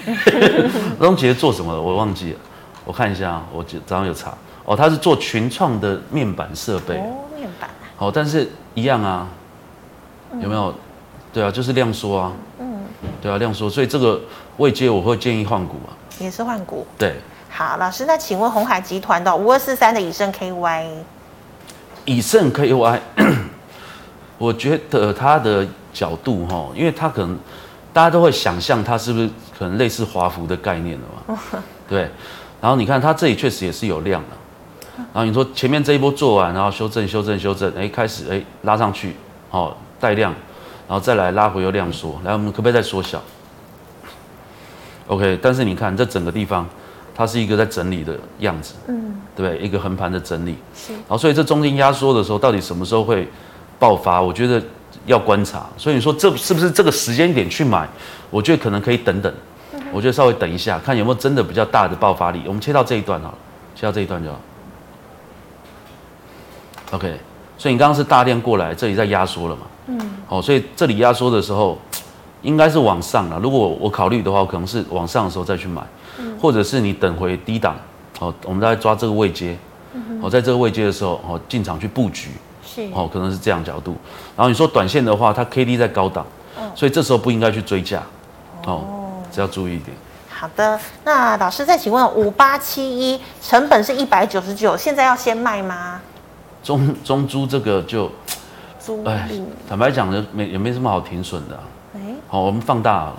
[1.00, 1.80] 东杰做什么的？
[1.80, 2.40] 我忘记了，
[2.84, 4.36] 我看一下啊，我早上有查。
[4.66, 6.98] 哦，他是做群创的面板设备。
[6.98, 9.28] 哦，面板好，但是一样啊，
[10.42, 10.72] 有没有？
[10.72, 10.76] 嗯、
[11.32, 12.32] 对啊，就是量缩啊。
[12.58, 12.80] 嗯。
[13.22, 14.20] 对啊，量缩，所以这个
[14.58, 15.94] 未接我会建议换股啊。
[16.18, 16.88] 也是换股。
[16.98, 17.18] 对。
[17.58, 20.88] 好，老师，那请问鸿海集团的五二四三的以盛 KY。
[22.04, 23.00] 以盛 KY，
[24.38, 27.40] 我觉得它的角度哈，因为它可能
[27.94, 31.40] 大家都会想象它是不是可能类似华孚的概念了嘛？
[31.88, 32.10] 对。
[32.60, 34.36] 然后你看它这里确实也是有量的。
[34.98, 39.16] 然后你说前面这一波做完，然后修正、修正、修正，哎，开始哎拉上去，
[39.50, 40.34] 好、哦、带量，
[40.90, 43.22] 然后再来拉回又量缩，来我们可不可以再缩小
[45.08, 46.68] ？OK，但是你看这整个地方，
[47.16, 49.66] 它是一个在整理的样子，嗯，对不对？
[49.66, 50.92] 一个横盘的整理，是。
[50.92, 53.28] 然后所以这中间压缩的时候，到底什么时候会
[53.80, 54.22] 爆发？
[54.22, 54.62] 我觉得
[55.06, 55.66] 要观察。
[55.78, 57.88] 所以你说这是不是这个时间点去买？
[58.30, 59.34] 我觉得可能可以等等，
[59.94, 62.42] 我觉得稍微等一下，看有没有真的比较大的爆发力。
[62.46, 63.38] 我们切到这一段好了，
[63.76, 64.40] 切到这一段就好。
[66.92, 67.18] OK，
[67.58, 69.62] 所以你刚刚是大量过来，这里在压缩了嘛？
[69.88, 70.00] 嗯。
[70.28, 71.78] 好，所以这里压缩的时候，
[72.42, 73.40] 应该是往上了。
[73.40, 75.88] 如果我考虑的话，我可能是往上的时候再去买，嗯、
[76.46, 77.76] 或者是你等回低档，
[78.20, 79.58] 哦，我们再抓这个位阶，
[80.22, 82.30] 哦，在这个位阶的时候，哦进场去布局，
[82.64, 83.96] 是，哦，可能是这样角度。
[84.38, 86.24] 然后你说短线的话，它 KD 在高档，
[86.76, 88.04] 所以这时候不应该去追价，
[88.68, 88.84] 哦，
[89.32, 89.98] 只要注意一点。
[90.30, 96.00] 好的，那老师再请问，五八七一成本是一百九十九，现在要先卖吗？
[96.62, 98.12] 中中租这个就，
[98.80, 99.28] 租哎，
[99.68, 101.60] 坦白讲呢，没也没什么好停损的。
[101.96, 103.16] 哎，好，我们放大了。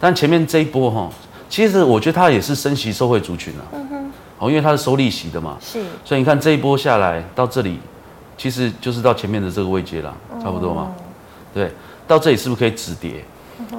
[0.00, 1.08] 但前面这一波哈，
[1.54, 3.62] 其实我觉得它也是升息受惠族群啊。
[3.74, 4.12] 嗯哼。
[4.40, 5.56] 哦，因为它是收利息的嘛。
[5.60, 5.80] 是。
[6.04, 7.78] 所以你看这一波下来到这里，
[8.36, 10.12] 其实就是到前面的这个位阶了，
[10.42, 10.90] 差不多嘛。
[11.54, 11.70] 对，
[12.08, 13.24] 到这里是不是可以止跌？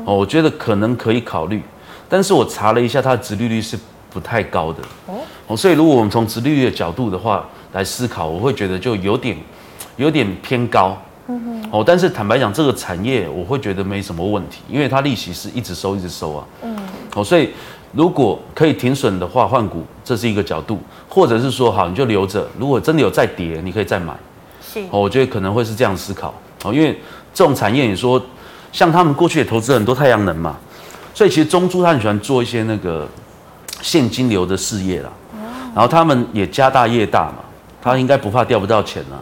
[0.05, 1.61] 哦，我觉得可能可以考虑，
[2.07, 3.77] 但是我查了一下，它的殖利率是
[4.09, 4.79] 不太高的。
[5.45, 5.57] 哦。
[5.57, 9.37] 所以如果我们从殖利率的角度的话，来思考，我会觉得就有点，
[9.97, 16.73] 有点偏高，嗯哼，哦，但是坦白讲，这个产业我会觉得没什么问题，因为它利息是一直收一直收啊，嗯，
[17.15, 17.49] 哦，所以
[17.93, 20.77] 如果可以停损的话，换股这是一个角度，
[21.09, 24.13] 或者是说好你就留着，如果真的有再跌，你可以再买，
[24.61, 26.31] 是，哦，我觉得可能会是这样思考，
[26.63, 26.99] 哦，因为
[27.33, 28.21] 这种产业你说
[28.71, 30.55] 像他们过去也投资很多太阳能嘛，
[31.13, 33.07] 所以其实中珠他很喜欢做一些那个
[33.81, 35.09] 现金流的事业啦，
[35.73, 37.35] 然后他们也家大业大嘛。
[37.81, 39.21] 他应该不怕掉不到钱啊，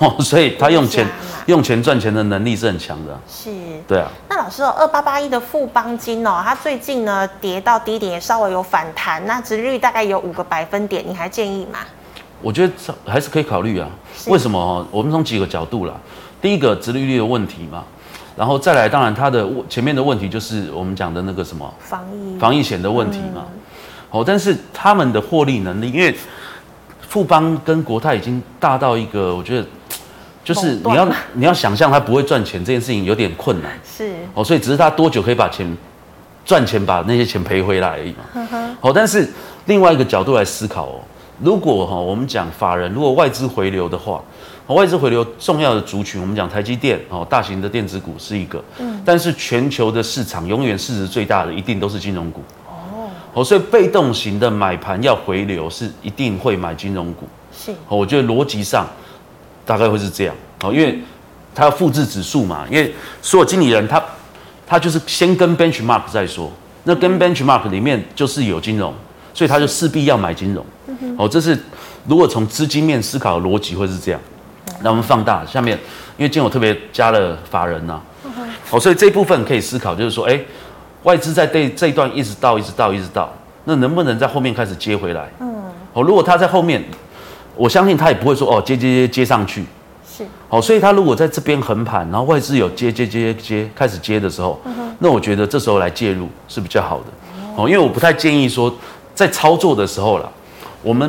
[0.20, 1.06] 所以他用钱
[1.46, 3.18] 用钱赚钱的能力是很强的。
[3.28, 3.50] 是，
[3.86, 4.08] 对啊。
[4.28, 11.80] 那老师哦，二八八一的富邦金哦，它最近呢跌到低点，也稍微有反弹，那殖利率大概有五个百分点，你还建议吗？
[12.40, 12.72] 我觉得
[13.06, 13.88] 还是可以考虑啊。
[14.26, 14.86] 为什么哦？
[14.90, 15.94] 我们从几个角度啦。
[16.40, 17.82] 第一个，殖利率的问题嘛，
[18.36, 23.44] 然后再来，当然它的前面的问题就是我们讲的那个什么防疫防疫险的问题嘛。
[24.10, 26.14] 哦，但是他们的获利能力，因为。
[27.10, 29.66] 富邦跟国泰已经大到一个，我觉得
[30.48, 33.70] 就是你要你要想象它不会赚钱这件事情有点困难。
[33.84, 35.76] 是哦，所以只是它多久可以把钱
[36.42, 38.76] 赚钱把那些钱赔回来而已嘛。
[38.80, 39.28] 好，但是
[39.66, 41.00] 另外一个角度来思考哦，
[41.42, 44.22] 如果哈我们讲法人，如果外资回流的话，
[44.68, 52.42] 外资回流重要的族群，我们讲台积电哦，大型的电子股是一个，嗯，但是全球的市场永远市值最大的一定都是金融股。
[53.34, 57.28] 哦，所以被动型的买盘要回流是一定会买金融股。
[57.52, 58.86] 是，我觉得逻辑上
[59.68, 60.34] 大概会是这样。
[60.62, 60.98] 哦，因为
[61.54, 64.02] 它要复制指数嘛，因为所有经理人他
[64.66, 66.50] 他就是先跟 benchmark 再说，
[66.84, 68.94] 那跟 benchmark 里面就是有金融，
[69.34, 70.64] 所以他就势必要买金融。
[71.18, 71.58] 哦，这是
[72.06, 74.20] 如果从资金面思考的逻辑会是这样。
[74.82, 75.76] 那我们放大下面，
[76.16, 78.00] 因为今天我特别加了法人呐，
[78.70, 80.40] 哦，所以这一部分可以思考，就是说，哎。
[81.04, 83.32] 外资在这这一段一直到一直到一直到，
[83.64, 85.30] 那能不能在后面开始接回来？
[85.38, 85.54] 嗯，
[85.92, 86.82] 哦，如果他在后面，
[87.58, 89.64] 我相信他也不会说哦接接接接上去，
[90.08, 94.60] 是，哦，所以他如果在这边横盘，然后外资有接接接接开始接的时候，
[95.00, 97.06] 那我觉得这时候来介入是比较好的，
[97.56, 98.72] 哦，因为我不太建议说
[99.14, 100.30] 在操作的时候啦，
[100.82, 101.08] 我们，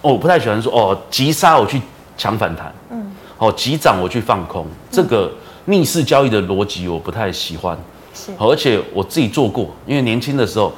[0.00, 1.80] 哦，我不太喜欢说哦急杀我去
[2.16, 5.30] 抢反弹，嗯，哦急涨我去放空，这个
[5.66, 7.78] 逆势交易的逻辑我不太喜欢。
[8.14, 10.72] 是，而且我自己做过，因为年轻的时候，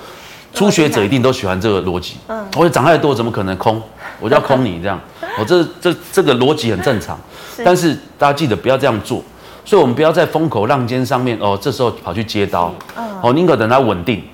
[0.56, 2.16] 初学者一定都喜欢这个逻辑。
[2.28, 3.80] 嗯，我涨太多，怎么可能空？
[4.18, 4.98] 我就要空你这样。
[5.38, 7.18] 我这这这个逻辑很正常，
[7.62, 9.22] 但是大家记得不要这样做。
[9.66, 12.72] 所以，我们不要在风口浪尖上面哦，这时候跑去接刀。
[12.96, 14.24] 嗯哦，宁可等它稳定。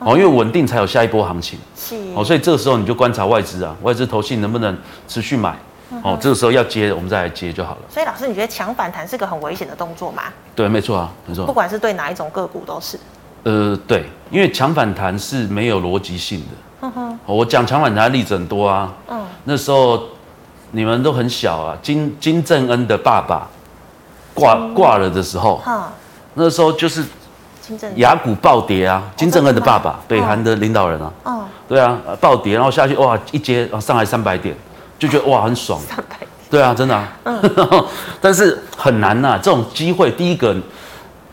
[0.00, 1.56] 哦，因为稳定才有下一波行情。
[1.76, 1.94] 是。
[2.16, 5.56] 哦，所以这个时候你就观察外资啊，外资投信能不能持续买。
[6.02, 7.78] 哦，这个时候要接，我们再来接就好了。
[7.88, 10.24] 所以老师，你觉得强反弹是个很危险的动作吗？
[10.56, 11.46] 对，没错啊，没错。
[11.46, 12.98] 不管是对哪一种个股都是。
[13.44, 16.92] 呃，对，因为抢反弹是没有逻辑性的。
[17.26, 18.92] 我讲抢反弹例子很多啊。
[19.08, 19.20] 嗯。
[19.44, 20.02] 那时候
[20.70, 23.48] 你们都很小啊，金金正恩的爸爸
[24.34, 25.60] 挂挂了的时候，
[26.34, 27.04] 那时候就是
[27.60, 31.12] 金正亚股暴跌啊，金正恩的爸爸，北韩的领导人啊。
[31.24, 31.44] 哦。
[31.68, 34.54] 对啊，暴跌，然后下去哇，一接上来三百点。
[34.98, 35.80] 就觉得哇很爽，
[36.50, 37.40] 对啊，真的啊，嗯、
[38.20, 40.56] 但是很难呐、啊，这种机会，第一个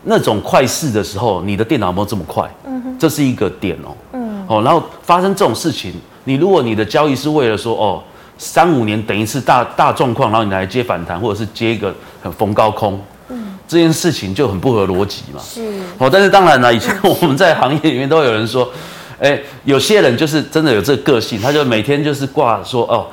[0.08, 2.48] 那种快市的时候，你的电脑有没有这么快？
[2.64, 5.92] 嗯哼，这是一个点哦，嗯，哦，然后发生这种事情，
[6.24, 8.02] 你如果你的交易是为了说哦，
[8.38, 11.92] 三五年等一次大大状况，然后你来接反弹，或者是接一个
[12.22, 18.70] 很逢高空，嗯，这件事情就很不合逻辑嘛，是，哦，但是当然了，以前 我们在行业里面都有人说，
[19.18, 23.06] 哎，有些人就是真的有这个个性，他就每天就是挂说哦。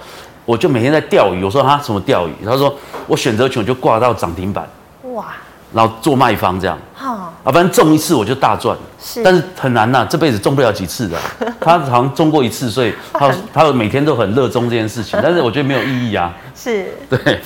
[0.45, 2.33] 我就每天在钓鱼，我说他什么钓鱼？
[2.43, 2.75] 他说
[3.07, 4.67] 我选择权就挂到涨停板，
[5.13, 5.27] 哇，
[5.73, 11.17] 然后做卖方这样，哈，啊，反正中一次我就大赚，是，但是很难呐、啊，这辈子中不了几次的。
[11.59, 17.41] 他好像中过一次，所以他他每天都很热衷这件事情， 但是我觉得没有意义啊，是， 对，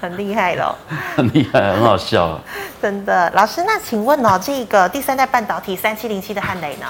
[0.00, 0.74] 很厉害喽，
[1.16, 2.38] 很厉害，很好笑啊，
[2.82, 3.30] 真的。
[3.34, 6.86] 老师，那请问哦，这个第三代半导体三七零七的汉磊呢？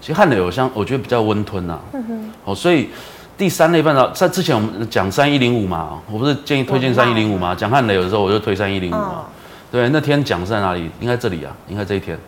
[0.00, 2.90] 其实汉磊有像我觉得比较温吞呐、啊，嗯哼，哦，所以。
[3.38, 7.54] 第三类半导在之前我们讲三一零五嘛，我不是建议推荐三一零五嘛？
[7.54, 9.26] 讲汉磊有的时候我就推三一零五嘛。
[9.70, 10.90] 对，那天讲是在哪里？
[11.00, 12.18] 应该这里啊，应该这一天，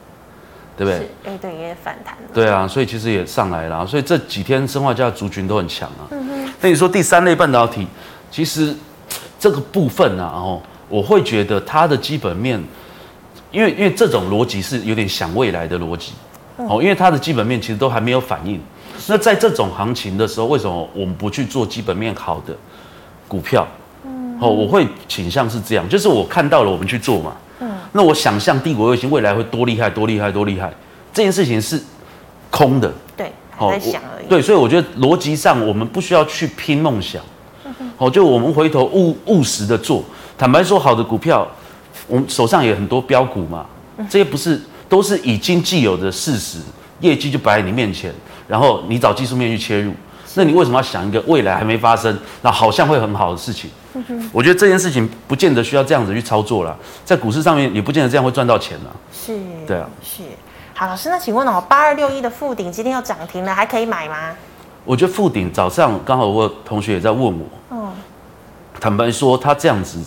[0.76, 1.08] 对不对？
[1.24, 2.14] 哎，对，也反弹。
[2.34, 6.04] 对啊，所以其实也上来了，所以这几天生化家族群都很强啊。
[6.10, 6.52] 嗯哼。
[6.60, 7.86] 那你说第三类半导体，
[8.30, 8.74] 其实
[9.38, 12.62] 这个部分啊，哦，我会觉得它的基本面，
[13.50, 16.12] 因为因为这种逻辑是有点想未来的逻辑，
[16.56, 18.60] 哦，因为它的基本面其实都还没有反应。
[19.06, 22.54] 那在这种行情的时候，为什么我们不去做基本面好的
[23.26, 23.66] 股票？
[24.40, 27.36] 嗯，哦，我会倾向是这样，就是我看到了，我们去做嘛。
[27.60, 30.72] 嗯，那我想象帝国卫星未来会多厉害，多厉害，多厉害，
[31.12, 31.80] 这件事情是
[32.50, 32.92] 空的。
[33.16, 34.26] 对，还在想而已。
[34.28, 37.22] 对，所以我觉得逻辑上我们不需要去拼梦想。
[37.64, 37.90] 嗯哼。
[37.98, 40.02] 哦，就我们回头务务实的做。
[40.38, 41.46] 坦白说，好的股票，
[42.06, 43.66] 我们手上也有很多标股嘛。
[44.08, 46.58] 这些不是都是已经既有的事实，
[47.00, 48.10] 业绩就摆在你面前。
[48.48, 49.92] 然后你找技术面去切入，
[50.34, 53.70] 那你为什么要想一个未来还没发生，那好像会很好的事情？
[54.32, 58.96] 我觉得这件事情不见得需要这样子去操作了，在股市上面也不见得这样会赚到钱了。
[59.12, 60.22] 是，对啊，是。
[60.72, 64.32] 好，老师，那请问哦，八二六一的富鼎今天要涨停了，还可以买吗？
[64.84, 67.92] 我觉得富鼎早上刚好我同学也在问我，嗯，
[68.78, 69.98] 坦白说他这样子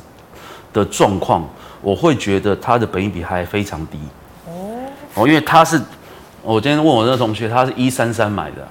[0.71, 1.47] 的状况，
[1.81, 3.99] 我会觉得他的本益比还非常低。
[4.47, 4.79] 哦，
[5.15, 5.81] 哦，因为他是。
[6.43, 8.67] 我今天问我那个同学，他是一三三买的，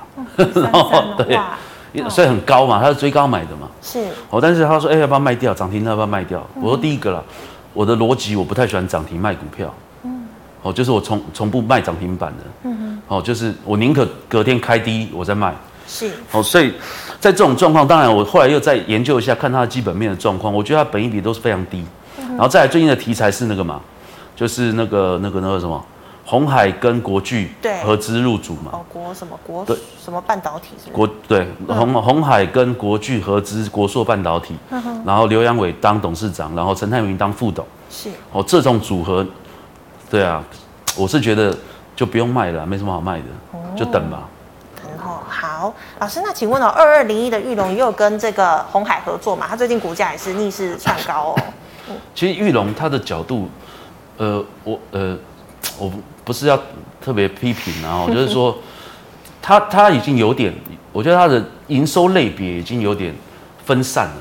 [0.61, 1.39] 然后对，
[2.11, 3.67] 所以很高嘛，他是追高买的嘛。
[3.81, 3.99] 是。
[4.29, 5.55] 哦，但是他说，哎，要不要卖掉？
[5.55, 6.47] 涨停要不要卖掉？
[6.61, 7.25] 我说第一个了，
[7.73, 9.73] 我的逻辑我不太喜欢涨停卖股票。
[10.05, 10.29] 嗯。
[10.63, 12.45] 哦，就是我从从不卖涨停板的。
[12.65, 13.03] 嗯哼。
[13.09, 15.55] 哦，就是我宁可隔天开低我再卖。
[15.89, 16.11] 是。
[16.31, 16.75] 哦，所以
[17.19, 21.83] 在这种状况，当然我后来又再研究一下，看它的基本面的状况，我觉得它本益比都是非常低。
[22.29, 23.81] 然后再来最近的题材是那个嘛，
[24.37, 25.83] 就是那个那个那个什么。
[26.25, 27.53] 鸿海跟国巨
[27.85, 28.71] 合资入主嘛？
[28.73, 29.65] 哦，国什么国？
[29.65, 30.69] 对，什么半导体？
[30.93, 37.67] 国对红红海跟国巨合资国硕半导体，嗯、然后刘阳伟当董事长，然后陈泰明当副董。
[37.91, 39.27] 是哦，这种组合，
[40.11, 40.43] 对啊，
[40.97, 41.57] 我是觉得
[41.95, 44.29] 就不用卖了，没什么好卖的，哦、就等吧。
[45.05, 49.47] 哦，好，老师，那请问哦，二二零一的玉龙也有跟这个红海合作嘛？
[49.49, 51.95] 它最近股价也是逆势窜高哦。
[52.15, 53.49] 其实玉龙它的角度，
[54.17, 55.19] 呃，我呃，
[55.79, 55.93] 我
[56.25, 56.59] 不是要
[57.01, 58.57] 特别批评啊，就是说，
[59.41, 60.55] 他他已经有点，
[60.93, 63.15] 我觉得他的营收类别已经有点
[63.65, 64.15] 分散了。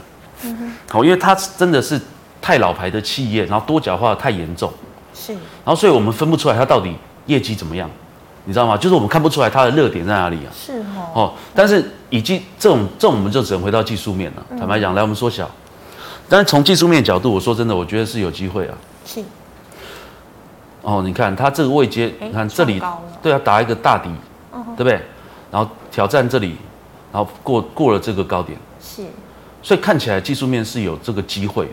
[0.44, 0.72] 嗯哼。
[0.90, 2.00] 好，因为它真的是
[2.42, 4.72] 太老牌的企业，然后多角化太严重。
[5.14, 5.34] 是。
[5.34, 6.94] 然后，所以我们分不出来它到底
[7.28, 7.90] 业绩怎么样。
[8.46, 8.76] 你知道吗？
[8.76, 10.50] 就是我们看不出来它的热点在哪里啊？
[10.52, 11.12] 是哦。
[11.14, 14.44] 哦，但是已经这种这种，我们就只能回到技术面了。
[14.58, 15.48] 坦白讲，来我们缩小。
[16.28, 18.74] 但是从技术面角度，我说真的，我觉得是有机会啊。
[19.06, 19.22] 是。
[20.82, 22.82] 哦，你看它这个位阶，你看这里，
[23.22, 24.10] 对啊，打一个大底，
[24.76, 25.00] 对不对？
[25.52, 26.56] 然后挑战这里，
[27.12, 28.58] 然后过过了这个高点。
[28.82, 29.04] 是。
[29.64, 31.68] 所以看起来技术面是有这个机会。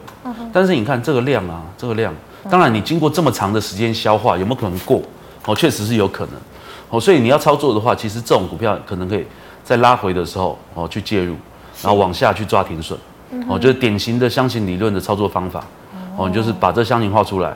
[0.52, 2.12] 但是你看这个量啊，这个量，
[2.50, 5.00] 当然你经过这么长的时间消化，有没有可能过？
[5.46, 6.34] 哦，确实是有可能。
[6.90, 9.24] 哦，所以你要操作的话，其实这种股票可能可以
[9.64, 11.34] 在拉回的时候哦去介入，
[11.82, 12.98] 然后往下去抓停损，
[13.48, 15.64] 哦，就是典型的箱型理论的操作方法，
[16.16, 17.54] 哦，你就是把这箱型画出来，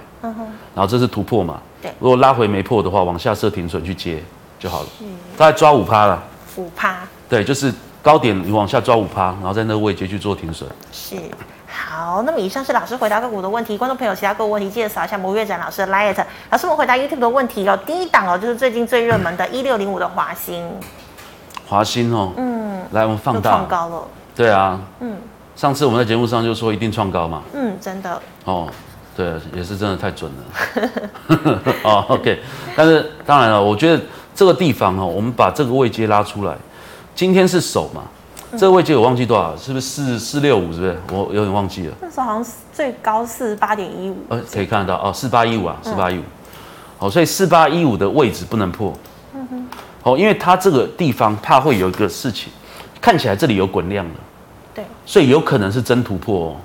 [0.74, 4.22] 然后这是突破嘛，对，如果拉回没破的话，往下设停损去接
[4.58, 4.88] 就好了，
[5.36, 6.22] 大概抓五趴了，
[6.56, 11.16] 五趴，对，就是高点你往下抓五趴，然后在那个位阶去做停损，是。
[11.74, 16.14] 好，那么以上是老师回答个股的问题，观众朋友其他个股问题记得扫一下摩月展老师的 Light。
[16.50, 17.78] 老师，我们回答 YouTube 的问题哦。
[17.86, 20.70] 第一档哦，就是最近最热门的 一六零五的华兴。
[21.66, 23.50] 华兴哦，嗯，来我们放大。
[23.50, 24.02] 创高了。
[24.36, 25.16] 对啊，嗯，
[25.56, 27.42] 上次我们在节目上就说一定创高嘛。
[27.54, 28.20] 嗯，真的。
[28.44, 28.68] 哦，
[29.16, 31.60] 对，也是真的太准了。
[31.84, 32.40] 哦，OK，
[32.74, 34.02] 但是当然了，我觉得
[34.34, 36.56] 这个地方哦，我们把这个位阶拉出来，
[37.14, 38.02] 今天是手嘛。
[38.54, 40.70] 这个位置我忘记多少，是不是四四六五？
[40.74, 40.98] 是不是？
[41.10, 41.94] 我有点忘记了。
[42.02, 44.18] 那时候好像最高四十八点一五。
[44.28, 46.22] 呃，可以看得到哦，四八一五啊，四八一五。
[46.98, 48.92] 好，所以四八一五的位置不能破。
[49.34, 49.66] 嗯哼。
[50.02, 52.52] 好，因为它这个地方怕会有一个事情，
[53.00, 54.14] 看起来这里有滚量了。
[54.74, 54.84] 对。
[55.06, 56.56] 所以有可能是真突破哦。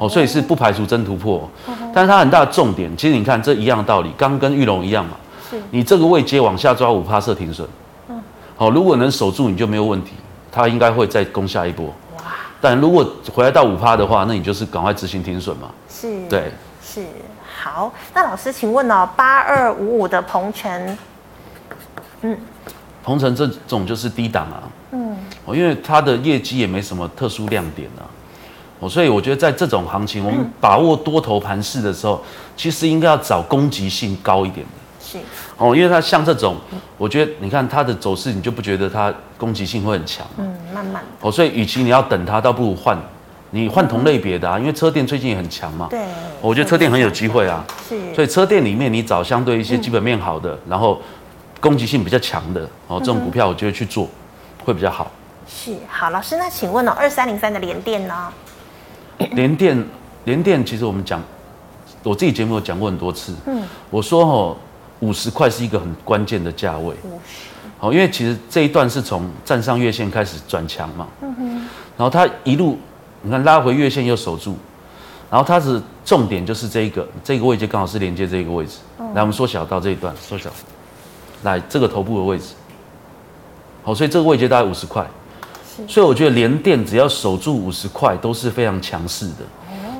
[0.00, 0.08] 哦。
[0.08, 1.48] 所以是不排除真突破。
[1.94, 5.12] 但是它很大的重点，其实你看这一样的道理，刚跟玉龙一样嘛。
[5.48, 5.62] 是。
[5.70, 7.68] 你这个位阶往下抓五趴设停损。
[8.08, 8.20] 嗯。
[8.56, 10.14] 好，如果能守住，你就没有问题。
[10.52, 11.86] 它应该会再攻下一波，
[12.16, 12.24] 哇！
[12.60, 15.70] 但如果回来到五趴的话，那你就是赶快执行停损嘛。
[15.88, 16.50] 是，对，
[16.82, 17.06] 是。
[17.62, 20.98] 好，那老师，请问哦，八二五五的鹏程，
[22.22, 22.36] 嗯，
[23.04, 28.02] 鹏程这种就是低档啊，嗯，哦，因为它的业绩也没什么特殊亮点啊，
[28.80, 32.22] 哦，所以我觉得在这种行情，我们把握多头盘势的时候，
[32.56, 34.72] 其实应该要找攻击性高一点的。
[35.02, 35.18] 是
[35.56, 36.56] 哦，因为它像这种，
[36.96, 40.26] 我觉得你看它的走势，你就不觉得它攻击性会很强？
[40.38, 42.96] 嗯，慢慢哦，所以与其你要等它，倒不如换，
[43.50, 45.88] 你换同类别的啊，因为车电最近也很强嘛。
[45.90, 46.00] 对，
[46.40, 47.62] 我觉得车电很有机会啊。
[47.86, 50.98] 是，所以车电里面你找相对一些基本面好的，然后
[51.60, 54.08] 攻击性比较强的哦，这种股票我觉得去做
[54.64, 55.10] 会比较好。
[55.46, 58.32] 是，好，老师，那请问哦，二三零三的联电呢？
[59.32, 59.84] 联电，
[60.24, 61.22] 联电其实我们讲，
[62.02, 63.34] 我自己节目有讲过很多次。
[63.46, 64.56] 嗯，我说哦。
[65.00, 66.94] 五十块是一个很关键的价位，
[67.78, 71.54] 好，因为其实这一段是从站上月线开始转强嘛，嗯哼，
[71.96, 72.78] 然后它一路
[73.22, 74.56] 你看拉回月线又守住，
[75.30, 78.80] 然后它是重点就是这一个这个位置刚好是连接这个位置，
[79.14, 80.50] 来我们缩小到这一段缩小，
[81.42, 82.52] 来这个头部的位置，
[83.82, 85.06] 好，所以这个位置大概五十块，
[85.88, 89.44] 所以我觉得连电只要守住五十块都是非常强势的。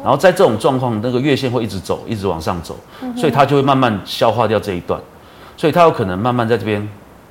[0.03, 2.75] 然后在这种状况，那个月线会一直走，一直往上走，
[3.15, 4.99] 所以它就会慢慢消化掉这一段，
[5.59, 6.89] 所以它有可能慢慢在这边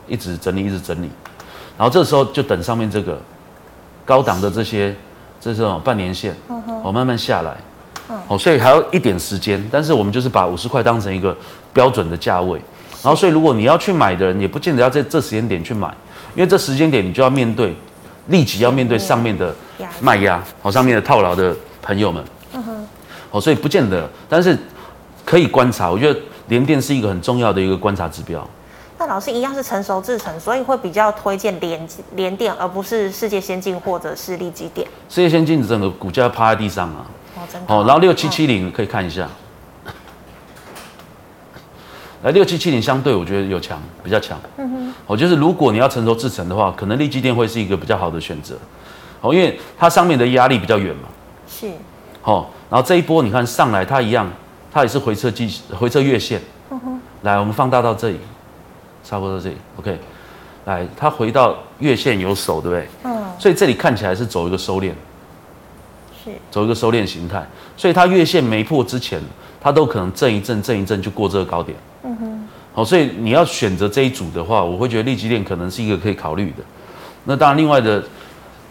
[0.08, 1.10] 一直整理，一直整理，
[1.76, 3.20] 然后这时候就等上面这个
[4.06, 4.96] 高档的这些，
[5.42, 6.36] 这种半年线，
[6.84, 7.58] 哦，慢慢下来，
[8.28, 11.36] 哦，所以还要一点时间，但是我们就是把五十块当成一个
[11.74, 12.62] 标准的价位，
[13.02, 15.88] 然后所以如果你要去买的人，也不见得要在这时间点去买，
[16.36, 17.76] 因为这时间点你就要面对
[18.30, 19.54] 立即要面对上面的
[20.00, 22.24] 卖压，好，上面的套牢的朋友们。
[22.54, 22.88] 嗯哼
[23.32, 24.58] 哦，所以不见得，但是
[25.24, 25.90] 可以观察。
[25.92, 28.48] 我觉得联电是一个很重要的一个观察指标。
[28.98, 34.88] 那老师一样是成熟制成，所以会比较推荐联联电，而不是世界先进或者是立积电。
[35.08, 37.06] 世界先进整个股价趴在地上啊。
[37.36, 37.74] 哦，真的。
[37.74, 39.30] 哦，然后六七七零可以看一下。
[42.22, 44.38] 来，六七七零相对我觉得有强，比较强。
[44.58, 44.94] 嗯哼。
[45.08, 48.56] 哦，就是如果你要成熟制成的话，可能力积电会是一个比较好的选择。
[49.22, 51.04] 哦，因为它上面的压力比较远嘛。
[51.48, 51.70] 是。
[52.24, 52.46] 哦。
[52.70, 54.30] 然后这一波你看上来，它一样，
[54.72, 56.42] 它也是回撤季回撤月线，
[57.24, 58.20] 来，我们放大到这里，
[59.04, 59.98] 差不多到这里，OK。
[60.66, 62.88] 来，它回到月线有手，对不对？
[63.06, 63.26] 嗯。
[63.40, 64.92] 所以这里看起来是走一个收敛，
[66.24, 67.48] 是走一个收敛形态。
[67.80, 69.18] 所以它月线没破之前，
[69.62, 71.78] 它都可能震一震，震一震就过这个高点。
[72.04, 72.48] 嗯哼。
[72.74, 76.64] 好，所以你要选择这一组的话，我会觉得利基链可能是一个可以考虑的。
[77.24, 78.04] 那当然，另外的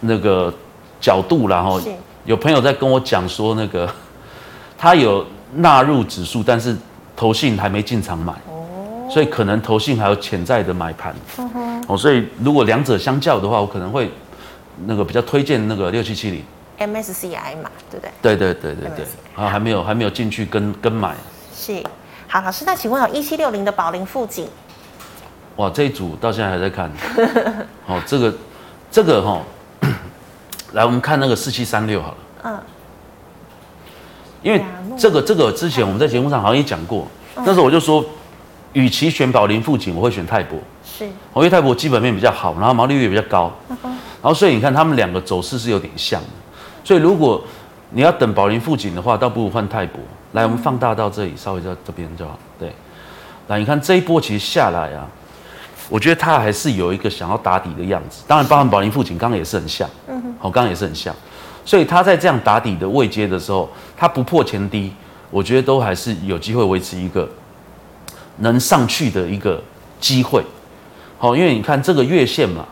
[0.00, 0.52] 那个
[1.00, 1.80] 角度啦，哈，
[2.26, 3.90] 有朋友在跟我讲说，那个
[4.76, 6.76] 他有纳入指数，但是
[7.16, 11.14] 投信还没进场买，哦，所以可能投信还有潜在的买盘。
[11.38, 11.84] 嗯哼。
[11.88, 14.10] 哦，所以如果两者相较的话，我可能会
[14.84, 16.42] 那个比较推荐那个六七七零
[16.78, 18.10] MSCI 嘛，对不对？
[18.22, 19.06] 对对对对对。
[19.34, 21.14] 啊，还没有还没有进去跟跟买。
[21.54, 21.82] 是。
[22.26, 24.48] 好，老师，那请问有一七六零的宝林富锦？
[25.56, 26.90] 哇，这一组到现在还在看。
[27.86, 28.34] 哦，这个
[28.90, 29.42] 这个哈、哦，
[30.72, 32.16] 来我们看那个四七三六好了。
[32.44, 32.60] 嗯。
[34.42, 34.62] 因为
[34.96, 37.08] 这个这个之前我们在节目上好像也讲过，
[37.44, 38.04] 但是我就说，
[38.72, 40.58] 与其选宝林富锦，我会选泰博。
[40.84, 41.04] 是。
[41.06, 43.52] 因为泰博基本面比较好，然后毛利率也比较高。
[43.68, 43.90] 嗯哼。
[43.90, 46.28] 然后所以你看他们两个走势是有点像的，
[46.84, 47.42] 所以如果
[47.90, 50.00] 你要等宝林富锦的话，倒不如换泰博。
[50.32, 52.38] 来，我们放大到这里，稍微在这边就好。
[52.58, 52.70] 对，
[53.46, 55.08] 来，你看这一波其实下来啊，
[55.88, 58.22] 我觉得它还是有一个想要打底的样子。
[58.26, 61.14] 当然，包含宝林富锦刚刚也是很像，嗯哼，好，刚刚也是很像。
[61.64, 64.92] 所以它在这样打底的位阶的时候，它不破前低，
[65.30, 67.26] 我觉得都还是有机会维持一个
[68.38, 69.62] 能上去的一个
[69.98, 70.42] 机会。
[71.16, 72.66] 好，因为你看这个月线嘛，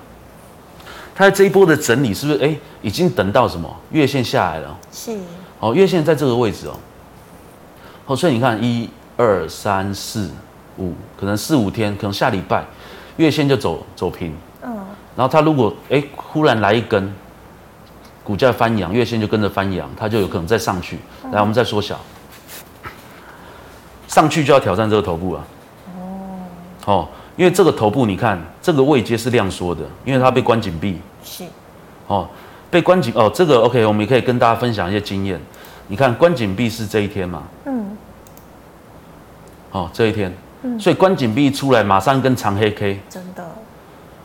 [1.16, 2.44] 它在这一波的整理是不是？
[2.44, 3.74] 哎，已经等到什么？
[3.90, 4.78] 月线下来了。
[4.92, 5.16] 是。
[5.58, 6.76] 哦，月线在这个位置哦。
[8.04, 10.30] 哦，所以你看，一、二、三、四、
[10.76, 12.62] 五，可能四五天，可能下礼拜，
[13.16, 14.34] 月线就走走平。
[14.62, 14.76] 嗯。
[15.16, 17.10] 然后它如果哎忽然来一根，
[18.22, 20.98] 股价翻扬，月线就跟着翻扬，它就有可能再上去。
[21.32, 21.98] 来，我们再缩小，
[24.06, 25.46] 上去就要挑战这个头部啊。
[25.96, 26.38] 哦。
[26.84, 30.98] 哦，因为这个头部你看，这个位阶是量缩的，因为它被关紧闭。
[31.22, 31.44] 是。
[32.06, 32.28] 哦，
[32.70, 35.40] 被关紧哦，这个 OK，我们也可以跟大家分享一些经验。
[35.88, 37.42] 你看关紧闭是这一天嘛？
[37.66, 37.96] 嗯。
[39.72, 40.32] 哦，这一天，
[40.62, 43.44] 嗯，所以关紧闭一出来，马上跟长黑 K，真的。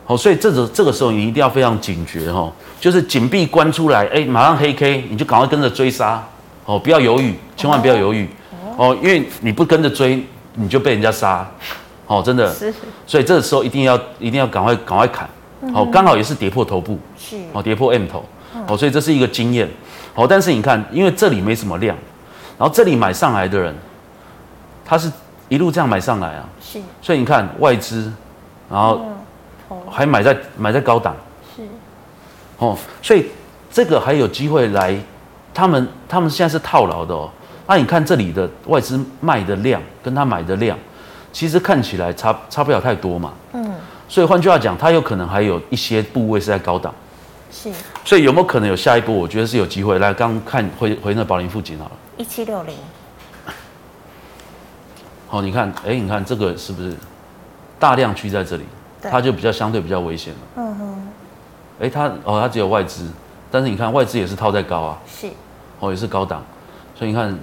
[0.06, 2.50] 好，所以这个这个时候你一定要非常警觉哈，
[2.80, 6.24] 就是紧闭关出来，哎，马上黑 K，你就赶快跟着追杀，
[6.64, 8.28] 哦，不要犹豫，千万不要犹豫，
[8.76, 11.48] 哦，因为你不跟着追，你就被人家杀，
[12.18, 12.52] 哦，真的。
[12.54, 12.72] 是。
[13.06, 15.28] 所以这个时候一定要一定要赶快赶快砍，
[15.74, 18.24] 哦，刚好也是跌破头部，是，哦，跌破 M 头，
[18.68, 19.68] 哦，所以这是一个经验，
[20.14, 21.96] 哦，但是你看，因为这里没什么量，
[22.58, 23.74] 然后这里买上来的人，
[24.84, 25.10] 他是。
[25.48, 28.10] 一路这样买上来啊，是，所以你看外资，
[28.70, 29.02] 然后
[29.86, 31.14] 还买在买在高档，
[31.54, 31.62] 是，
[32.56, 33.26] 哦，所以
[33.70, 34.98] 这个还有机会来，
[35.52, 37.28] 他们他们现在是套牢的哦。
[37.66, 40.78] 那你看这里的外资卖的量跟他买的量，
[41.32, 43.74] 其实看起来差差不了太多嘛，嗯，
[44.08, 46.94] 所以换句话讲，它有可能还有一些部位是在高档，
[47.50, 47.72] 是，
[48.04, 49.14] 所以有没有可能有下一波？
[49.14, 49.98] 我觉得是有机会。
[49.98, 52.74] 来，刚看回回那宝林附近好了，一七六零。
[55.30, 56.94] 哦，你看，哎，你看这个是不是
[57.78, 58.64] 大量区在这里？
[59.00, 60.40] 它就比较相对比较危险了。
[60.56, 61.08] 嗯哼。
[61.80, 63.08] 哎，它哦，它只有外资，
[63.50, 64.98] 但是你看外资也是套在高啊。
[65.08, 65.28] 是。
[65.80, 66.42] 哦，也是高档，
[66.94, 67.36] 所以你看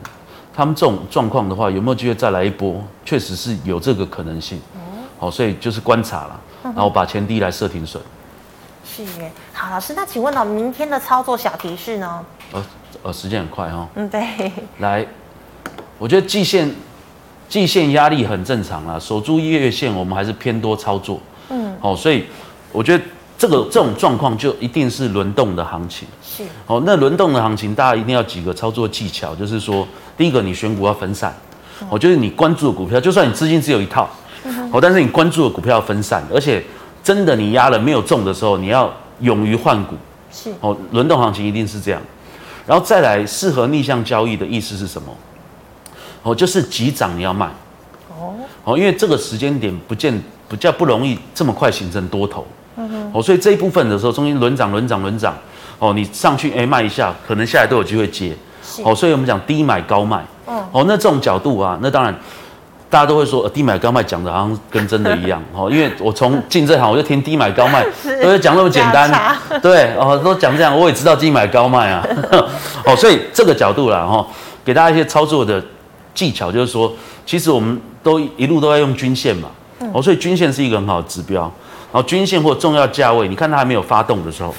[0.59, 2.83] 他们这种状况的话，有没有机会再来一波？
[3.05, 4.57] 确实是有这个可能性。
[4.73, 5.07] 哦。
[5.17, 8.03] 好，所以就是观察了，然后把前低来设停损。
[8.83, 9.31] 是耶。
[9.53, 12.25] 好，老师，那请问到明天的操作小提示呢？
[12.51, 12.65] 呃
[13.03, 13.87] 呃，时间很快哈、哦。
[13.95, 14.51] 嗯，对。
[14.79, 15.07] 来，
[15.97, 16.69] 我觉得季线。
[17.47, 21.21] 季线压力很正常啊，守住月线，我们还是偏多操作。
[21.49, 22.25] 嗯，好，所以
[22.73, 23.03] 我觉得
[23.39, 26.05] 这个这种状况就一定是轮动的行情。
[26.21, 29.87] 是，哦，那轮动的行情，大家一定要几个操作技巧，就是说，
[30.17, 31.33] 第一个你选股要分散，
[31.89, 34.09] 哦，就是你关注的股票，就算你资金只有一套，
[34.73, 36.61] 哦，但是你关注的股票要分散，而且
[37.01, 39.95] 真的你压了没有中的时候，你要勇于换股。
[40.29, 42.01] 是，哦，轮动行情一定是这样，
[42.67, 45.15] 然后再来适合逆向交易的意思是什么？
[46.23, 47.47] 哦，就是急涨你要卖，
[48.09, 48.35] 哦，
[48.65, 52.45] 哦，因为这个时间点不见比较不容易这么快形成多头，
[52.79, 55.35] 嗯，哦，所以这一部分的时候，中间轮涨轮涨轮涨，
[55.77, 62.13] 哦，你上去哎卖一下，可能下来都有机会接，是，哦，所以我们讲低买高卖，嗯，哦，那这种角度啊，那当然
[62.89, 67.85] 大家都会说低买高卖讲的好像跟真的一样， 哦，因为我从进这行我就听低买高卖，
[68.23, 69.11] 都是讲那么简单，
[69.61, 72.05] 对，哦，都讲这样，我也知道低买高卖啊，
[72.85, 74.25] 哦，所以这个角度啦，哈，
[74.63, 75.63] 给大家一些操作的。
[76.15, 76.91] 技巧就是说，
[77.25, 79.47] 其实我们都一路都在用均线嘛，
[79.93, 81.49] 哦，所以均线是一个很好的指标。
[81.91, 84.49] 然后均线或重要价位，你看它还没有发动的时候，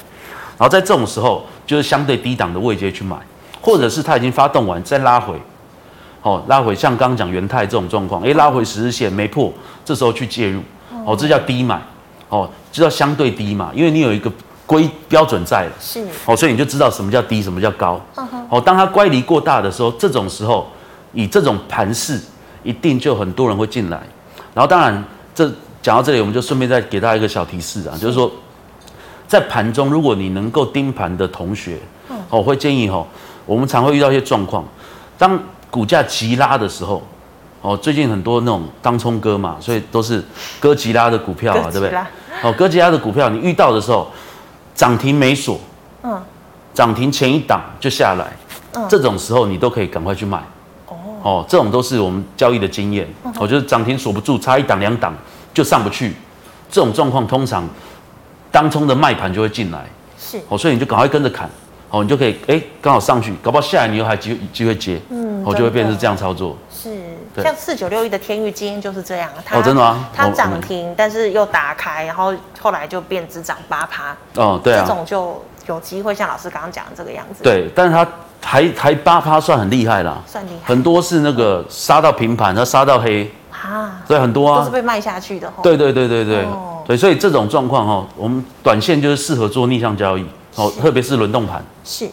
[0.58, 3.16] 然后在这种时候就是相对低档的位阶去买，
[3.60, 5.34] 或者是它已经发动完再拉回，
[6.22, 9.52] 哦，拉回像刚刚讲元泰这种状况，哎，拉回十日线没破，
[9.84, 10.60] 这时候去介入，
[11.06, 11.80] 哦，这叫低买，
[12.28, 14.30] 哦，这叫相对低嘛，因为你有一个
[14.66, 18.00] 规标准在了，是，哦，所以你就知道什么叫低，什么叫高，
[18.48, 20.66] 哦，当它乖离过大的时候，这种时候
[21.12, 22.20] 以这种盘势，
[22.62, 24.00] 一定就很多人会进来，
[24.52, 25.04] 然后当然
[25.34, 25.50] 这
[25.82, 28.30] 讲到这里，我们就顺便再给大家一个小提示啊，就是说，
[29.26, 31.78] 在盘中如果你能够盯盘的同学，
[32.28, 33.06] 哦，我会建议哦，
[33.46, 34.64] 我们常会遇到一些状况，
[35.16, 35.38] 当
[35.70, 37.02] 股价急拉的时候，
[37.62, 40.22] 哦，最近很多那种当冲哥嘛，所以都是
[40.58, 41.98] 哥吉拉的股票啊，对不对？
[42.42, 44.10] 哦，哥吉拉的股票，你遇到的时候，
[44.74, 45.58] 涨停没锁，
[46.02, 46.22] 嗯，
[46.74, 48.36] 涨停前一档就下来，
[48.74, 50.38] 嗯，这种时候你都可以赶快去买，
[50.88, 53.08] 哦，哦，这种都是我们交易的经验，
[53.38, 55.14] 我觉得涨停锁不住，差一档两档
[55.53, 56.14] 就上不去，
[56.70, 57.68] 这种状况通常
[58.51, 59.84] 当冲的卖盘就会进来，
[60.18, 61.48] 是，哦，所以你就赶快跟着砍。
[61.92, 66.57] 哦，你就可以哎，刚好上去，搞不好下来你又还机机会接，嗯，我就会变成是这样操作。
[66.72, 66.88] 是，
[67.42, 70.09] 像四九六一的天域今天就是这样，它哦，真的吗？
[70.14, 74.16] 它涨停，但是又打开，然后后来就变只涨八趴。
[74.36, 77.42] 哦，对啊，这种就有机会像老师刚刚讲的这个样子。
[77.42, 78.07] 对，但是它
[78.40, 80.68] 还还八趴算很厉害啦，算厉害。
[80.68, 83.28] 很多是那个杀到平盘，它杀到黑
[83.62, 85.52] 啊，对，很多啊，都是被卖下去的。
[85.62, 86.46] 对对对对对，
[86.86, 90.24] 对，所以这种状况哈，我们短线就是适合做逆向交易。
[90.56, 92.08] 哦，特别是轮动盘是，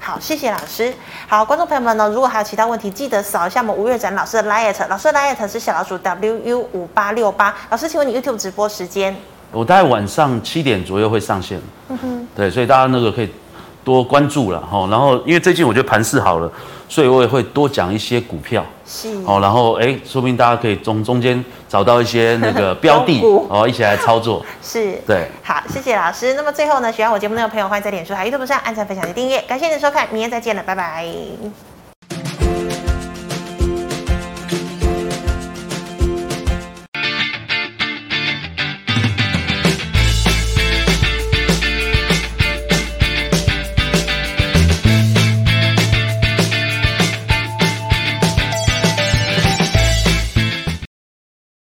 [0.00, 0.92] 好，谢谢老师。
[1.28, 7.54] 好，观众朋友们呢，如果还有其他问题，记得扫一下我们吴月展老师的 liet，老师的 liet 是小老鼠 WU 五八六八。
[7.70, 9.14] 老师，请问你 YouTube 直播时间？
[9.52, 11.60] 我大概晚上七点左右会上线。
[11.88, 13.30] 嗯哼，对，所以大家那个可以。
[13.86, 16.50] 多关注了哈，然后因为最近我觉得盘势好了，
[16.88, 24.44] 所以我也会多讲一些股票，是哦，然后哎，说不定大家可以从中间找到一些那个 标的哦，一起来操作。
[24.60, 26.34] 是，对，好，谢谢老师。
[26.34, 29.40] 那么最后呢，喜欢我节目的朋友，欢迎在脸书还有 YouTube 上按赞、分享及订阅。
[29.42, 31.06] 感谢你的收看，明天再见了，拜拜。